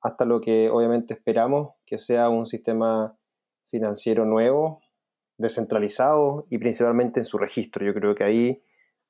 [0.00, 3.16] hasta lo que obviamente esperamos que sea un sistema
[3.70, 4.80] financiero nuevo,
[5.38, 7.84] descentralizado y principalmente en su registro.
[7.84, 8.62] Yo creo que ahí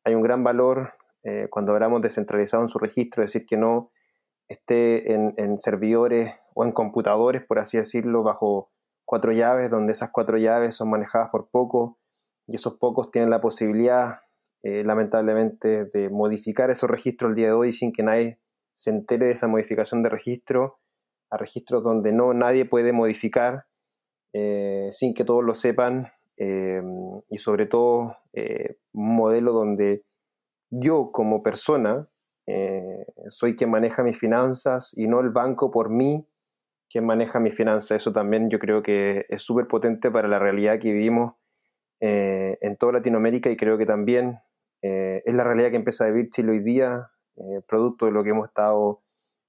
[0.04, 3.90] hay un gran valor eh, cuando hablamos descentralizado en su registro, es decir, que no
[4.48, 8.70] esté en, servidores o en computadores, por así decirlo, bajo
[9.06, 11.96] cuatro llaves, donde esas cuatro llaves son manejadas por pocos
[12.46, 14.20] y esos pocos tienen la posibilidad,
[14.62, 18.38] eh, lamentablemente, de modificar esos registros el día de hoy sin que nadie
[18.74, 20.78] se entere de esa modificación de registro
[21.30, 23.66] a registros donde no nadie puede modificar
[24.32, 26.82] eh, sin que todos lo sepan eh,
[27.28, 30.04] y sobre todo eh, un modelo donde
[30.70, 32.08] yo como persona
[33.28, 36.28] soy quien maneja mis finanzas y no el banco por mí
[36.90, 38.02] quien maneja mis finanzas.
[38.02, 41.36] Eso también yo creo que es súper potente para la realidad que vivimos
[42.00, 44.40] en toda Latinoamérica y creo que también
[44.82, 47.10] es la realidad que empieza a vivir Chile hoy día,
[47.66, 49.04] producto de lo que hemos estado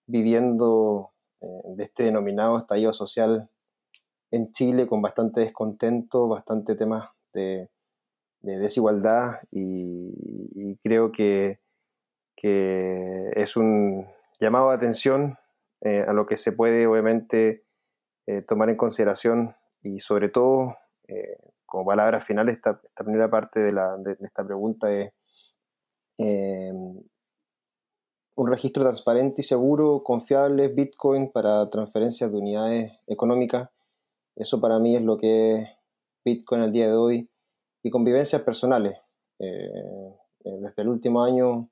[0.08, 3.50] viviendo eh, de este denominado estallido social
[4.36, 7.70] en Chile con bastante descontento, bastante temas de,
[8.42, 11.60] desigualdad y, creo que,
[12.38, 14.06] es un
[14.40, 15.38] llamado de atención
[15.82, 17.66] eh, a lo que se puede obviamente
[18.28, 20.76] eh, tomar en consideración y sobre todo
[21.66, 25.12] como palabra final esta, esta primera parte de, la, de esta pregunta es
[28.36, 33.70] un registro transparente y seguro, confiable, Bitcoin para transferencias de unidades económicas.
[34.36, 35.70] Eso para mí es lo que es
[36.24, 37.30] Bitcoin al día de hoy.
[37.84, 38.98] Y convivencias personales.
[39.40, 39.70] Eh,
[40.46, 41.70] eh, desde el último año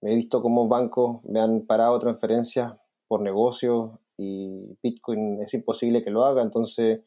[0.00, 2.74] me he visto cómo bancos me han parado transferencias
[3.08, 6.42] por negocios y Bitcoin es imposible que lo haga.
[6.42, 7.00] Entonces,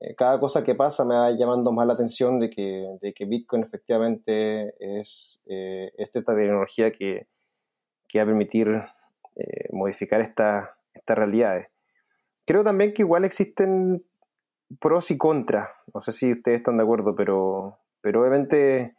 [0.00, 3.24] eh, cada cosa que pasa me va llamando más la atención de que, de que
[3.24, 7.26] Bitcoin efectivamente es, esta tecnología que,
[8.08, 8.68] que va a permitir
[9.36, 10.68] eh, modificar estas
[11.06, 11.68] realidades.
[12.46, 14.04] Creo también que igual existen
[14.80, 15.68] pros y contras.
[15.92, 18.96] No sé si ustedes están de acuerdo, pero, pero obviamente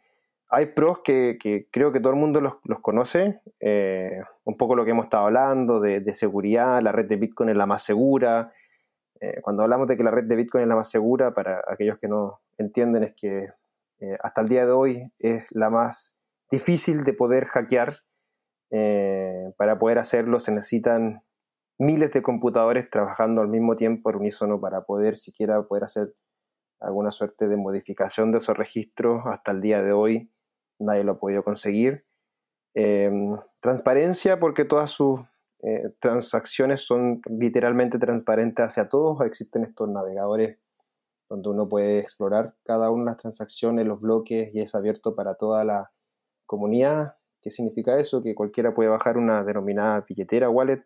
[0.50, 1.38] hay pros que,
[1.70, 3.40] creo que todo el mundo los, conoce.
[3.60, 7.56] Eh, un poco lo que hemos estado hablando de, seguridad, la red de Bitcoin es
[7.56, 8.52] la más segura.
[9.20, 11.98] Eh, cuando hablamos de que la red de Bitcoin es la más segura, para aquellos
[11.98, 13.48] que no entienden, es que
[14.22, 16.16] hasta el día de hoy es la más
[16.50, 17.96] difícil de poder hackear
[18.70, 21.22] eh, para poder hacerlo se necesitan
[21.78, 26.14] miles de computadores trabajando al mismo tiempo al unísono para poder siquiera poder hacer
[26.80, 29.22] alguna suerte de modificación de esos registros.
[29.26, 30.30] Hasta el día de hoy
[30.78, 32.04] nadie lo ha podido conseguir.
[32.74, 33.10] Eh,
[33.60, 35.20] transparencia porque todas sus
[35.62, 39.20] eh, transacciones son literalmente transparentes hacia todos.
[39.22, 40.58] Existen estos navegadores
[41.28, 45.34] donde uno puede explorar cada una de las transacciones, los bloques y es abierto para
[45.34, 45.92] toda la
[46.46, 47.16] comunidad.
[47.42, 48.22] ¿Qué significa eso?
[48.22, 50.84] Que cualquiera puede bajar una denominada billetera, wallet,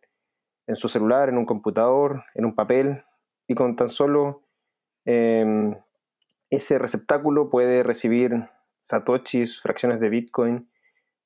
[0.66, 3.04] en su celular, en un computador, en un papel,
[3.48, 4.42] y con tan solo
[5.04, 5.74] em,
[6.50, 8.48] ese receptáculo puede recibir
[8.80, 10.68] satoshis, fracciones de Bitcoin,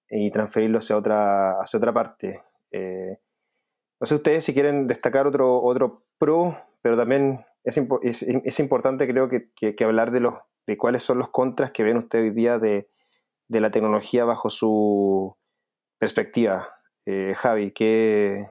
[0.09, 2.43] y transferirlo hacia otra, hacia otra parte.
[2.71, 3.19] Eh,
[4.01, 9.29] no sé ustedes si quieren destacar otro, otro pro, pero también es, es, importante creo
[9.29, 10.35] que, que, hablar de, los,
[10.67, 12.89] de cuáles son los contras que ven ustedes hoy día de,
[13.49, 15.37] de la tecnología bajo su
[15.99, 16.69] perspectiva.
[17.07, 18.51] Eh, Javi, ¿qué,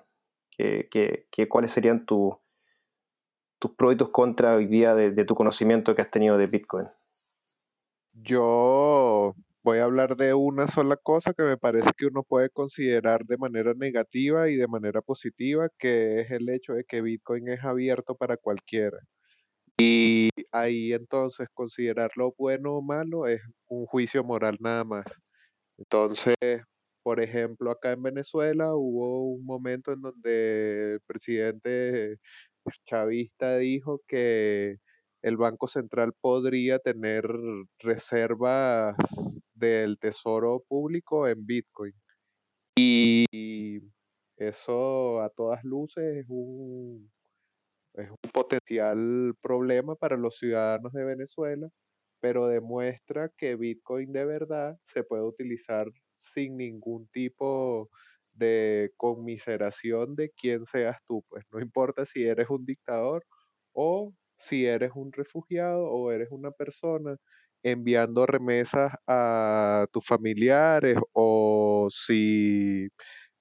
[1.49, 2.35] cuáles serían tus
[3.77, 6.87] pros y tus contras hoy día de, tu conocimiento que has tenido de Bitcoin?
[8.13, 13.25] Yo voy a hablar de una sola cosa que me parece que uno puede considerar
[13.25, 17.63] de manera negativa y de manera positiva, que es el hecho de que Bitcoin es
[17.63, 18.99] abierto para cualquiera.
[19.77, 25.05] Y ahí entonces considerarlo bueno o malo es un juicio moral nada más.
[25.77, 26.35] Entonces,
[27.05, 32.17] por ejemplo, acá en Venezuela hubo un momento en donde el presidente
[32.85, 34.77] chavista dijo que
[35.21, 37.25] el Banco Central podría tener
[37.77, 38.95] reservas
[39.53, 41.93] del tesoro público en Bitcoin.
[42.75, 43.27] Y
[44.37, 47.11] eso a todas luces es un
[47.93, 51.69] es un potencial problema para los ciudadanos de Venezuela,
[52.19, 57.89] pero demuestra que Bitcoin de verdad se puede utilizar sin ningún tipo
[58.33, 63.25] de conmiseración de quién seas tú, pues no importa si eres un dictador
[63.73, 67.17] o si eres un refugiado o eres una persona
[67.63, 72.89] enviando remesas a tus familiares o si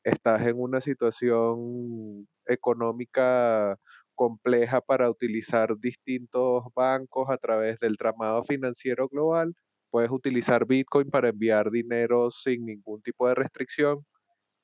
[0.05, 3.77] estás en una situación económica
[4.15, 9.55] compleja para utilizar distintos bancos a través del tramado financiero global,
[9.95, 14.05] puedes utilizar Bitcoin para enviar dinero sin ningún tipo de restricción,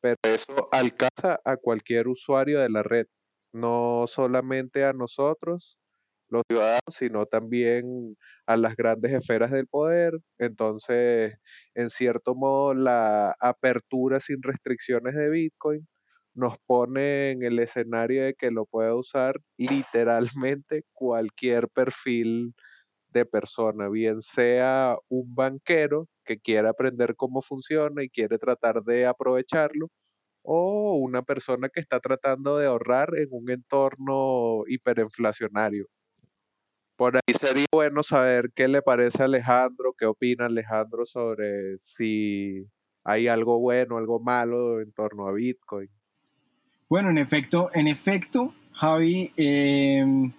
[0.01, 3.07] pero eso alcanza a cualquier usuario de la red,
[3.53, 5.79] no solamente a nosotros,
[6.31, 10.19] los ciudadanos, sino también a las grandes esferas del poder.
[10.39, 11.37] Entonces,
[11.77, 15.87] en cierto modo, la apertura sin restricciones de Bitcoin
[16.35, 22.53] nos pone en el escenario de que lo pueda usar literalmente cualquier perfil
[23.13, 29.07] de persona, bien sea un banquero que quiera aprender cómo funciona y quiere tratar de
[29.07, 29.89] aprovecharlo,
[30.43, 35.87] o una persona que está tratando de ahorrar en un entorno hiperinflacionario.
[36.97, 42.67] Por ahí sería bueno saber qué le parece a Alejandro, qué opina Alejandro sobre si
[43.05, 45.89] hay algo bueno, algo malo en torno a Bitcoin.
[46.89, 50.33] Bueno, en efecto, en efecto, Javi, em,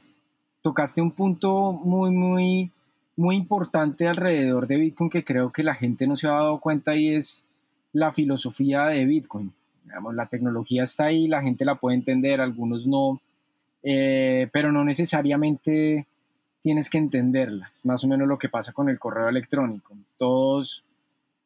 [0.61, 2.71] tocaste un punto muy, muy,
[3.15, 6.95] muy importante alrededor de Bitcoin que creo que la gente no se ha dado cuenta
[6.95, 7.43] y es
[7.93, 9.53] la filosofía de Bitcoin.
[10.13, 13.19] la tecnología está ahí, la gente la puede entender, algunos no,
[13.83, 16.07] eh, pero no necesariamente
[16.61, 19.95] tienes que entenderlas, más o menos lo que pasa con el correo electrónico.
[20.17, 20.83] Todos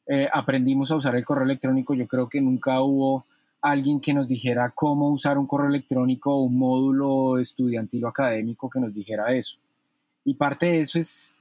[0.07, 3.25] eh, aprendimos a usar el correo electrónico, yo creo que nunca hubo
[3.65, 8.69] alguien que nos dijera cómo usar un correo electrónico o un módulo estudiantil o académico
[8.69, 9.57] que nos dijera eso.
[10.23, 11.35] Y parte de eso es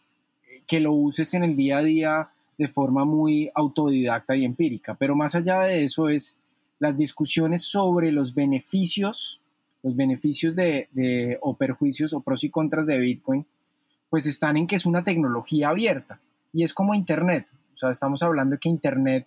[0.67, 4.95] que lo uses en el día a día de forma muy autodidacta y empírica.
[4.95, 6.39] Pero más allá de eso es
[6.79, 9.39] las discusiones sobre los beneficios,
[9.83, 13.45] los beneficios de, o perjuicios o pros y contras de Bitcoin
[14.09, 16.21] pues están en que es una tecnología abierta
[16.55, 17.49] y es como Internet.
[17.75, 19.27] O sea, estamos hablando que Internet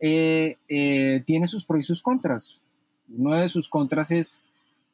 [0.00, 2.62] eh, eh, tiene sus pros y sus contras.
[3.08, 4.40] Uno de sus contras es,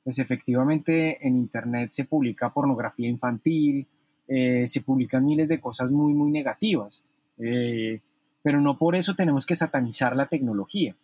[0.05, 3.87] pues efectivamente en Internet se publica pornografía infantil,
[4.29, 7.05] eh, se publican miles de cosas muy, muy negativas.
[8.43, 10.95] pero no por eso tenemos que satanizar la tecnología.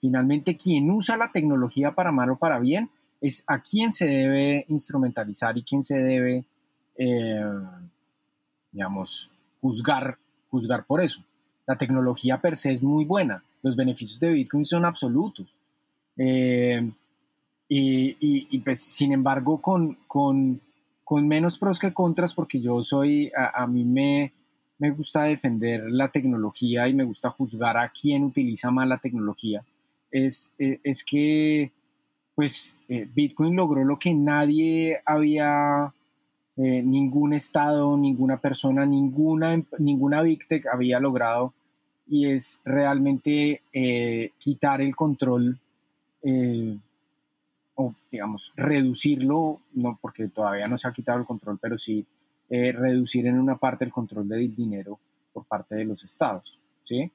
[0.00, 2.90] Finalmente, quien usa la tecnología para mal o para bien
[3.20, 6.44] es a quien se debe instrumentalizar y quien se debe
[8.72, 9.30] digamos,
[9.60, 10.18] juzgar,
[10.50, 11.22] juzgar por eso.
[11.66, 15.46] La tecnología per se es muy buena, los beneficios de Bitcoin son absolutos.
[16.16, 16.90] Eh,
[17.74, 20.60] y, pues, sin embargo, con, con,
[21.04, 24.32] con, menos pros que contras, porque yo soy, a, mí me,
[24.78, 29.64] me gusta defender la tecnología y me gusta juzgar a quien utiliza mal la tecnología,
[30.10, 31.72] es, es, que
[32.34, 35.94] pues eh, Bitcoin logró lo que nadie había
[36.64, 40.22] eh, ningún Estado, ninguna persona, ninguna, ninguna
[40.72, 41.52] había logrado
[42.06, 45.58] y es realmente eh, quitar el control
[46.22, 46.78] eh,
[47.74, 52.06] o digamos reducirlo, no porque todavía no se ha quitado el control, pero sí
[52.48, 55.00] reducir en una parte el control del dinero
[55.32, 57.10] por parte de los estados, ¿sí?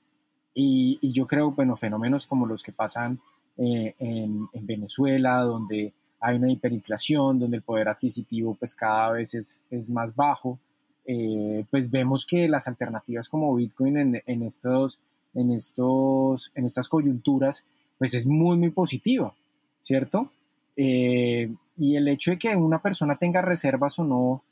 [0.55, 3.19] Y, yo creo, bueno, fenómenos como los que pasan
[3.55, 9.89] en Venezuela, donde hay una hiperinflación, donde el poder adquisitivo pues cada vez es, es
[9.89, 10.59] más bajo,
[11.05, 14.99] eh, pues vemos que las alternativas como Bitcoin en, en, estos,
[15.33, 17.63] en, estos, en estas coyunturas
[17.97, 19.33] pues es muy, muy positiva,
[19.79, 20.31] ¿cierto?
[20.75, 24.43] Eh, y el hecho de que una persona tenga reservas o no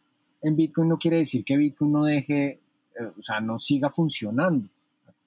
[0.41, 2.59] en Bitcoin no quiere decir que Bitcoin no deje,
[2.99, 4.70] eh, o sea, no siga funcionando.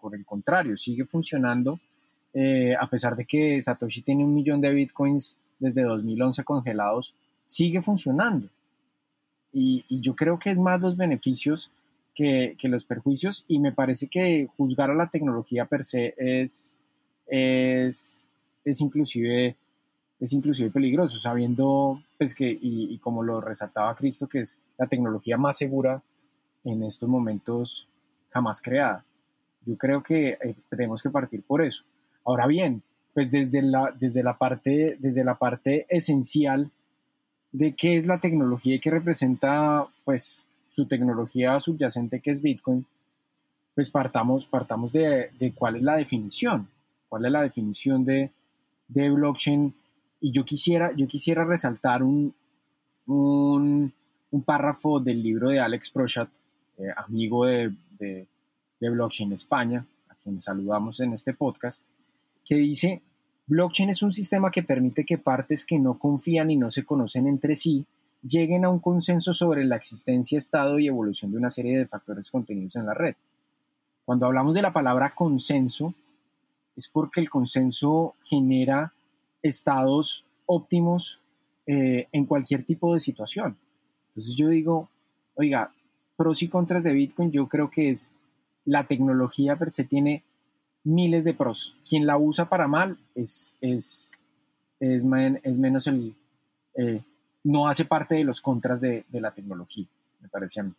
[0.01, 1.79] Por el contrario, sigue funcionando
[2.81, 7.15] a pesar de que Satoshi tiene un millón de Bitcoins desde 2011 congelados,
[7.47, 8.49] sigue funcionando.
[9.53, 11.71] Y, yo creo que es más los beneficios
[12.15, 16.79] que, los perjuicios y me parece que juzgar a la tecnología per se es,
[17.27, 18.25] es,
[18.65, 19.57] es, inclusive,
[20.21, 25.37] es inclusive peligroso, sabiendo pues que, y, como lo resaltaba Cristo, que es la tecnología
[25.37, 26.03] más segura
[26.65, 27.89] en estos momentos
[28.31, 29.05] jamás creada.
[29.65, 31.85] Yo creo que eh, tenemos que partir por eso.
[32.25, 32.83] Ahora bien,
[33.15, 36.71] pues desde la, desde la, parte, desde la parte esencial
[37.53, 42.87] de qué es la tecnología y qué representa pues su tecnología subyacente que es Bitcoin,
[43.75, 46.69] pues partamos, partamos de, de cuál es la definición,
[47.09, 48.31] cuál es la definición de,
[48.89, 49.75] de blockchain.
[50.21, 52.35] Y yo quisiera, yo quisiera resaltar un,
[53.07, 53.93] un,
[54.31, 56.29] un párrafo del libro de Alex Prochat,
[56.79, 58.27] eh, amigo de, de,
[58.81, 61.85] de Blockchain España, a quien saludamos en este podcast,
[62.49, 63.03] que dice
[63.47, 67.27] Blockchain es un sistema que permite que partes que no confían y no se conocen
[67.27, 67.87] entre sí
[68.23, 72.31] lleguen a un consenso sobre la existencia, estado y evolución de una serie de factores
[72.31, 73.15] contenidos en la red.
[74.05, 75.95] Cuando hablamos de la palabra consenso,
[76.77, 78.93] es porque el consenso genera
[79.43, 81.21] estados óptimos
[81.67, 83.57] eh, en cualquier tipo de situación.
[84.09, 84.89] Entonces yo digo,
[85.35, 85.73] oiga,
[86.17, 88.11] pros y contras de Bitcoin, yo creo que es
[88.65, 90.23] la tecnología per se tiene
[90.85, 91.77] miles de pros.
[91.89, 94.11] Quien la usa para mal es, es,
[94.81, 96.15] es, menos el...
[96.75, 97.03] Eh,
[97.45, 99.87] no hace parte de los contras de, la tecnología,
[100.21, 100.73] me parece a mí.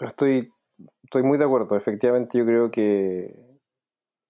[0.00, 0.52] Estoy,
[1.04, 1.76] estoy muy de acuerdo.
[1.76, 3.34] Efectivamente, yo creo que,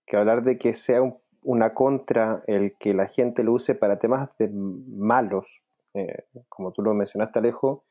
[0.06, 1.00] que hablar de que sea
[1.42, 6.82] una contra el que la gente lo use para temas de malos, eh, como tú
[6.82, 7.84] lo mencionaste, Alejo,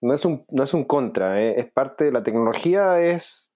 [0.00, 3.50] no es un, no es un contra, eh, es parte de la tecnología, es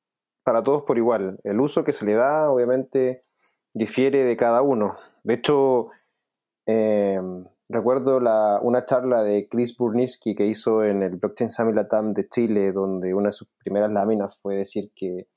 [0.44, 1.38] para todos por igual.
[1.44, 3.24] El uso que se le da, obviamente,
[3.72, 4.96] difiere de cada uno.
[5.22, 5.88] De hecho,
[6.66, 7.20] eh,
[7.68, 8.18] recuerdo
[8.62, 13.28] una charla de Chris Burniski que hizo en el Blockchain Summit de Chile, donde una
[13.28, 15.28] de sus primeras láminas fue decir que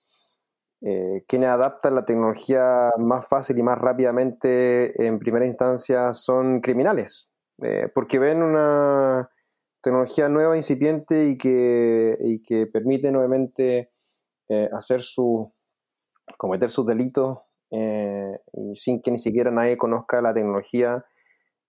[0.85, 7.31] eh, quienes adaptan la tecnología más fácil y más rápidamente en primera instancia son criminales,
[7.61, 9.29] eh, porque ven una
[9.81, 13.92] tecnología nueva, incipiente y que, y que permite nuevamente
[14.49, 15.53] eh, hacer su,
[16.37, 17.39] cometer sus delitos
[17.71, 21.05] eh, y sin que ni siquiera nadie conozca la tecnología,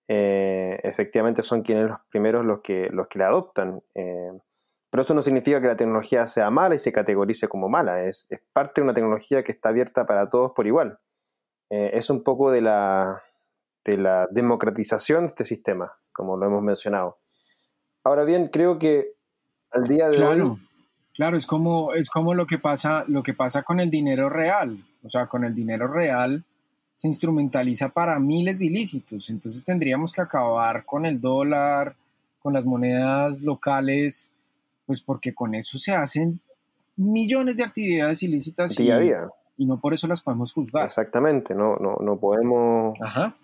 [0.07, 3.81] eh, efectivamente son quienes los primeros los que, los que la adoptan.
[3.93, 8.27] pero eso no significa que la tecnología sea mala y se categorice como mala, es,
[8.29, 10.99] es parte de una tecnología que está abierta para todos por igual.
[11.69, 13.23] es un poco de la,
[13.83, 17.19] de la democratización de este sistema, como lo hemos mencionado.
[18.03, 19.15] Ahora bien, creo que
[19.71, 20.57] al día de hoy
[21.15, 24.85] Claro, es como, es como lo, que pasa, lo que pasa con el dinero real.
[25.03, 26.43] O sea, con el dinero real
[26.95, 29.29] se instrumentaliza para miles de ilícitos.
[29.29, 31.95] Entonces tendríamos que acabar con el dólar,
[32.39, 34.29] con las monedas locales,
[34.85, 36.41] pues porque con eso se hacen
[36.97, 39.29] millones de actividades ilícitas día y, a día.
[39.57, 40.85] y no por eso las podemos juzgar.
[40.85, 42.99] Exactamente, no, no, no podemos...
[43.01, 43.35] Ajá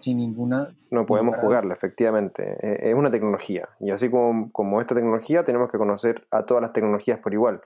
[0.00, 0.74] sin ninguna...
[0.90, 2.56] No podemos jugarla, efectivamente.
[2.60, 3.68] Eh, es una tecnología.
[3.80, 7.60] Y así como, como, esta tecnología, tenemos que conocer a todas las tecnologías por igual.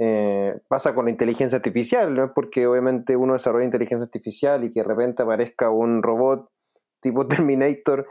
[0.00, 4.72] Eh, pasa con la inteligencia artificial, no es porque obviamente uno desarrolla inteligencia artificial y
[4.72, 6.48] que de repente aparezca un robot
[7.00, 8.06] tipo Terminator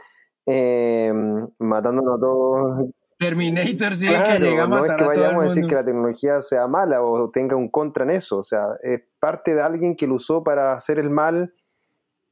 [0.46, 1.12] eh,
[1.58, 2.90] matándonos a todos.
[3.18, 6.40] Terminator sí que llega a matar No es que vayamos a, decir que la tecnología
[6.40, 8.38] sea mala o tenga un contra en eso.
[8.38, 11.52] O sea, es parte de alguien que lo usó para hacer el mal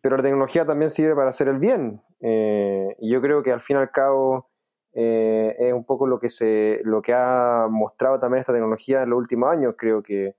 [0.06, 2.00] pero la tecnología también sirve para hacer el bien.
[2.20, 4.48] Eh, y yo creo que al fin y al cabo
[4.92, 9.10] eh, es un poco lo que, se, lo que ha mostrado también esta tecnología en
[9.10, 9.74] los últimos años.
[9.76, 10.36] Creo que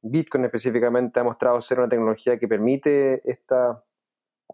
[0.00, 3.84] Bitcoin específicamente ha mostrado ser una tecnología que permite esta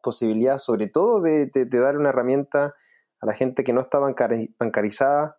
[0.02, 2.74] posibilidad, sobre todo de, dar una herramienta
[3.20, 5.38] a la gente que no está bancarizada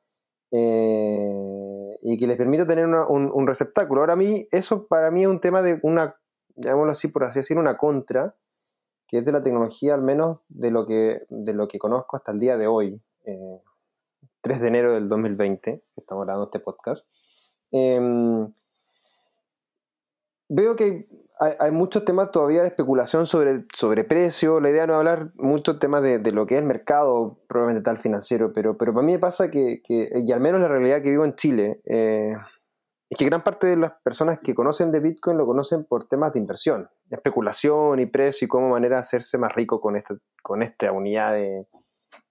[0.51, 3.99] eh, y que les permite tener un, receptáculo.
[3.99, 6.15] Ahora a mí, eso para mí es un tema de una,
[6.55, 8.33] llamémoslo así, por así decir, una contra,
[9.07, 12.31] que es de la tecnología, al menos de lo que, de lo que conozco hasta
[12.31, 17.07] el día de hoy, 3 eh, de enero del 2020, que estamos grabando este podcast,
[17.71, 18.51] em,
[20.49, 21.07] veo que
[21.39, 24.59] hay, muchos temas todavía de especulación sobre, sobre precio.
[24.59, 27.85] La idea no es hablar muchos temas de, de, lo que es el mercado, probablemente
[27.85, 31.01] tal financiero, pero, pero para mí me pasa que, que, y al menos la realidad
[31.03, 32.33] que vivo en Chile, eh,
[33.09, 36.33] es que gran parte de las personas que conocen de Bitcoin lo conocen por temas
[36.33, 40.61] de inversión, especulación y precio y cómo manera de hacerse más rico con esta, con
[40.61, 41.65] esta unidad de,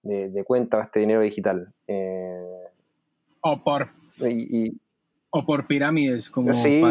[0.03, 1.73] de, cuenta o este dinero digital.
[1.87, 2.43] Eh,
[3.41, 3.89] o por
[5.29, 6.81] o por pirámides, como sí,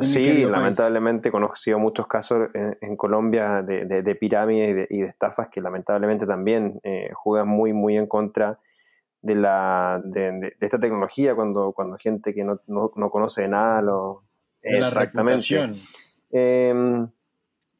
[0.00, 6.26] Sí, lamentablemente he conocido muchos casos en, Colombia de, pirámides y de, estafas que lamentablemente
[6.26, 8.58] también eh, juegan muy, muy en contra
[9.22, 14.24] de, la, de, esta tecnología cuando, cuando gente que no, no, conoce de nada lo...
[14.60, 15.80] Exactamente.
[16.30, 17.08] Em,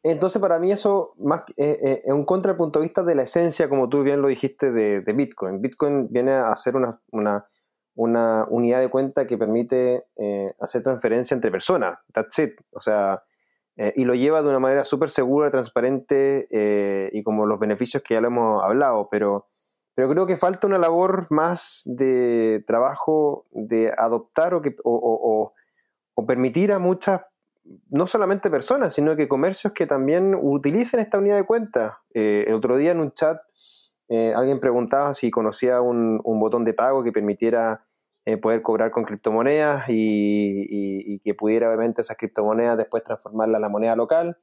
[0.02, 3.22] entonces para mí eso más eh, eh, es un contra punto de vista de la
[3.22, 5.60] esencia, como tú bien lo dijiste, de, Bitcoin.
[5.60, 7.46] Bitcoin viene a ser una, una,
[7.94, 11.98] una unidad de cuenta que permite eh, hacer transferencia entre personas.
[12.12, 12.60] That's it.
[12.72, 13.22] O sea,
[13.96, 16.46] y lo lleva de una manera súper segura, transparente
[17.10, 19.46] y como los beneficios que ya lo hemos hablado, pero
[19.94, 25.54] pero creo que falta una labor más de trabajo de adoptar o, que, o,
[26.26, 27.20] permitir a muchas,
[27.90, 32.02] no solamente personas, sino que comercios que también utilicen esta unidad de cuenta.
[32.14, 33.40] Eh, el otro día en un chat
[34.08, 37.86] eh, alguien preguntaba si conocía un, botón de pago que permitiera
[38.24, 40.66] eh, poder cobrar con criptomonedas y,
[41.14, 44.38] y, que pudiera obviamente esas criptomonedas después transformarla en la moneda local.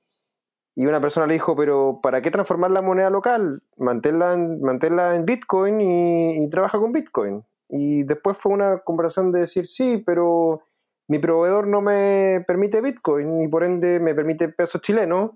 [0.76, 3.64] Y una persona le dijo, pero ¿para qué transformar la moneda local?
[3.78, 7.44] Manténla en, en Bitcoin y, trabaja con Bitcoin.
[7.68, 10.62] Y después fue una conversación de decir, sí, pero
[11.08, 15.32] mi proveedor no me permite Bitcoin y por ende me permite pesos chilenos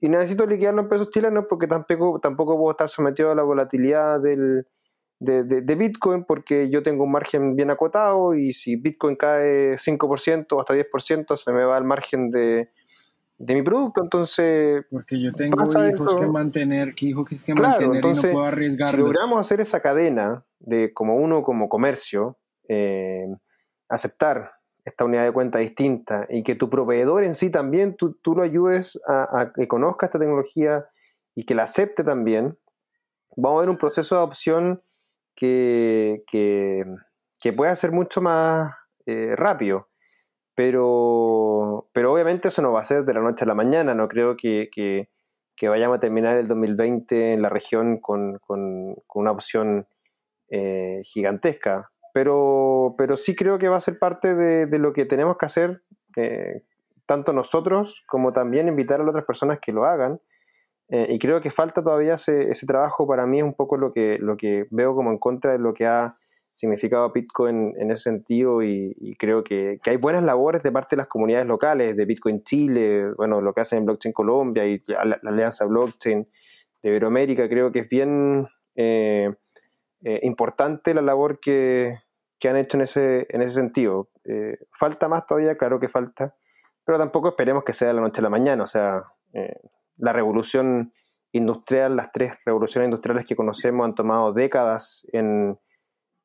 [0.00, 4.20] y necesito liquidarlo en pesos chilenos porque tampoco, tampoco puedo estar sometido a la volatilidad
[4.20, 4.66] del,
[5.20, 10.60] de, Bitcoin porque yo tengo un margen bien acotado y si Bitcoin cae 5% o
[10.60, 12.70] hasta 10% se me va el margen de,
[13.38, 14.84] de mi producto, entonces...
[14.90, 19.08] Porque yo tengo hijos que mantener, que hijos que mantener entonces, y no puedo arriesgarlos.
[19.08, 23.26] Si logramos hacer esa cadena de como uno como comercio, eh,
[23.88, 24.52] aceptar
[24.84, 28.42] esta unidad de cuenta distinta y que tu proveedor en sí también, tú, tú lo
[28.42, 30.86] ayudes a, que conozca esta tecnología
[31.34, 32.58] y que la acepte también,
[33.36, 34.82] vamos a ver un proceso de adopción
[35.34, 36.84] que, que,
[37.40, 38.74] que pueda ser mucho más
[39.06, 39.88] eh, rápido.
[40.64, 43.96] Pero, pero obviamente eso no va a ser de la noche a la mañana.
[43.96, 49.32] No creo que, que, vayamos a terminar el 2020 en la región con, con, una
[49.32, 49.88] opción
[50.50, 51.90] eh, gigantesca.
[52.14, 55.46] Pero, pero sí creo que va a ser parte de, de lo que tenemos que
[55.46, 55.82] hacer,
[56.14, 56.62] eh,
[57.06, 60.20] tanto nosotros como también invitar a otras personas que lo hagan.
[60.90, 63.04] Eh, y creo que falta todavía ese, ese, trabajo.
[63.08, 65.74] Para mí es un poco lo que, lo que veo como en contra de lo
[65.74, 66.14] que ha
[66.52, 71.08] significado Bitcoin en ese sentido y, creo que, hay buenas labores de parte de las
[71.08, 75.64] comunidades locales, de Bitcoin Chile, bueno, lo que hacen en Blockchain Colombia y la, Alianza
[75.64, 76.28] Blockchain
[76.82, 78.46] de Iberoamérica, creo que es bien
[78.76, 79.32] eh,
[80.04, 81.98] eh, importante la labor que,
[82.44, 84.10] han hecho en ese, en ese sentido.
[84.24, 86.34] Eh, falta más todavía, claro que falta,
[86.84, 89.04] pero tampoco esperemos que sea de la noche a la mañana, o sea,
[89.96, 90.92] la revolución
[91.30, 95.58] industrial, las tres revoluciones industriales que conocemos han tomado décadas en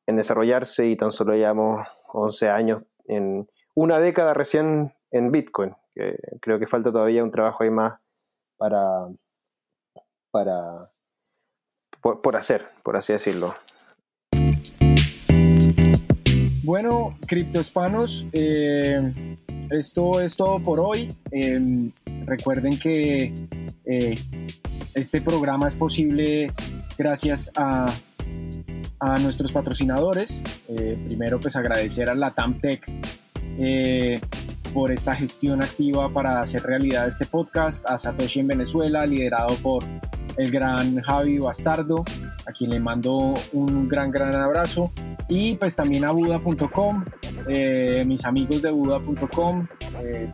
[0.08, 5.76] en desarrollarse y tan solo llevamos 11 años en una década recién en Bitcoin.
[6.40, 8.00] creo que falta todavía un trabajo ahí más
[8.56, 9.08] para,
[10.30, 10.90] para
[12.00, 13.54] por, hacer, por así decirlo.
[16.64, 19.36] Bueno, criptohispanos, eh,
[19.70, 21.08] esto es todo por hoy.
[21.32, 21.92] Em,
[22.24, 23.34] recuerden que
[23.84, 24.18] eh,
[24.94, 26.50] este programa es posible
[26.96, 27.86] gracias a
[29.00, 30.42] a nuestros patrocinadores.
[30.68, 32.90] Eh, primero, pues agradecer a la TAMTEC
[33.58, 34.20] eh,
[34.72, 39.84] por esta gestión activa para hacer realidad este podcast, a Satoshi en Venezuela, liderado por
[40.36, 42.04] el gran Javi Bastardo,
[42.46, 44.90] a quien le mando un gran, gran abrazo.
[45.28, 47.04] Y pues también a Buda.com,
[47.48, 49.66] eh, mis amigos de Buda.com,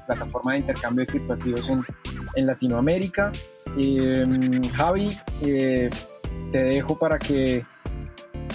[0.06, 1.84] plataforma de intercambio de criptoactivos en,
[2.36, 3.32] en Latinoamérica.
[4.74, 5.10] Javi,
[5.40, 7.64] te dejo para que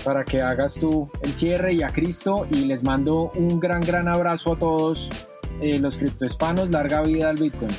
[0.03, 4.07] para que hagas tú el cierre y a Cristo y les mando un gran, gran
[4.07, 5.09] abrazo a todos
[5.61, 6.69] eh, los criptohispanos.
[6.69, 7.71] Larga vida al Bitcoin.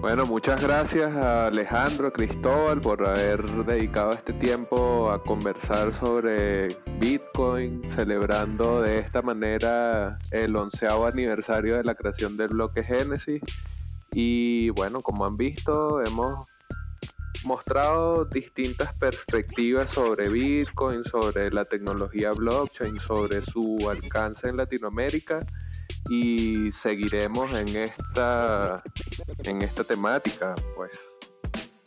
[0.00, 6.68] Bueno, muchas gracias a Alejandro, Cristóbal por haber dedicado este tiempo a conversar sobre
[7.00, 13.42] Bitcoin, celebrando de esta manera el onceavo aniversario de la creación del bloque Génesis.
[14.12, 16.46] Y bueno, como han visto, hemos
[17.44, 25.44] mostrado distintas perspectivas sobre Bitcoin, sobre la tecnología blockchain, sobre su alcance en Latinoamérica
[26.10, 28.82] y seguiremos en esta
[29.44, 30.92] en esta temática, pues.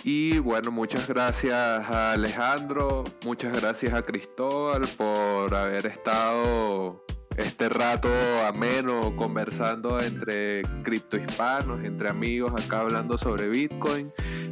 [0.04, 7.04] Y bueno, muchas gracias a Alejandro, muchas gracias a Cristóbal por haber estado
[7.38, 8.10] este rato
[8.46, 14.12] ameno conversando entre criptohispanos, entre amigos acá hablando sobre Bitcoin,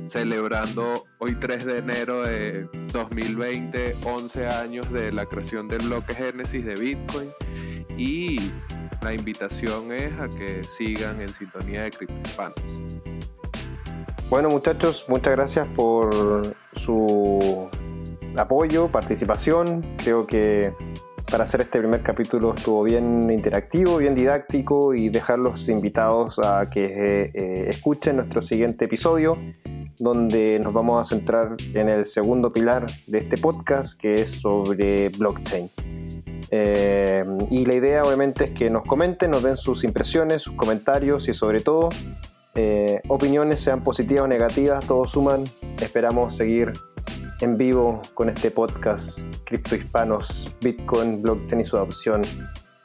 [0.10, 6.66] celebrando hoy 3 de enero de 2020, 11 años de la creación del bloque Génesis
[6.66, 7.30] de Bitcoin
[7.98, 8.52] y
[9.04, 12.60] la invitación es a que sigan en sintonía de criptohispanos.
[14.30, 17.70] Bueno muchachos, muchas gracias por su
[18.36, 19.96] apoyo, participación.
[19.98, 20.74] Creo que
[21.30, 26.68] para hacer este primer capítulo estuvo bien interactivo, bien didáctico y dejar los invitados a
[26.70, 29.38] que eh, escuchen nuestro siguiente episodio
[30.00, 35.10] donde nos vamos a centrar en el segundo pilar de este podcast que es sobre
[35.10, 35.70] blockchain.
[36.52, 41.30] Eh, y la idea obviamente es que nos comenten, nos den sus impresiones, sus comentarios
[41.30, 41.90] y sobre todo
[42.56, 45.44] eh, opiniones sean positivas o negativas, todos suman.
[45.80, 46.74] Esperamos seguir
[47.42, 52.24] en vivo con este podcast Cripto Hispanos, Bitcoin, Blockchain y su adopción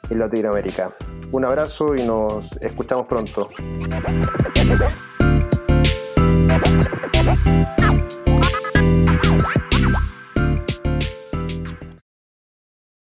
[0.09, 0.91] en Latinoamérica.
[1.31, 3.49] Un abrazo y nos escuchamos pronto.
[6.57, 7.84] Música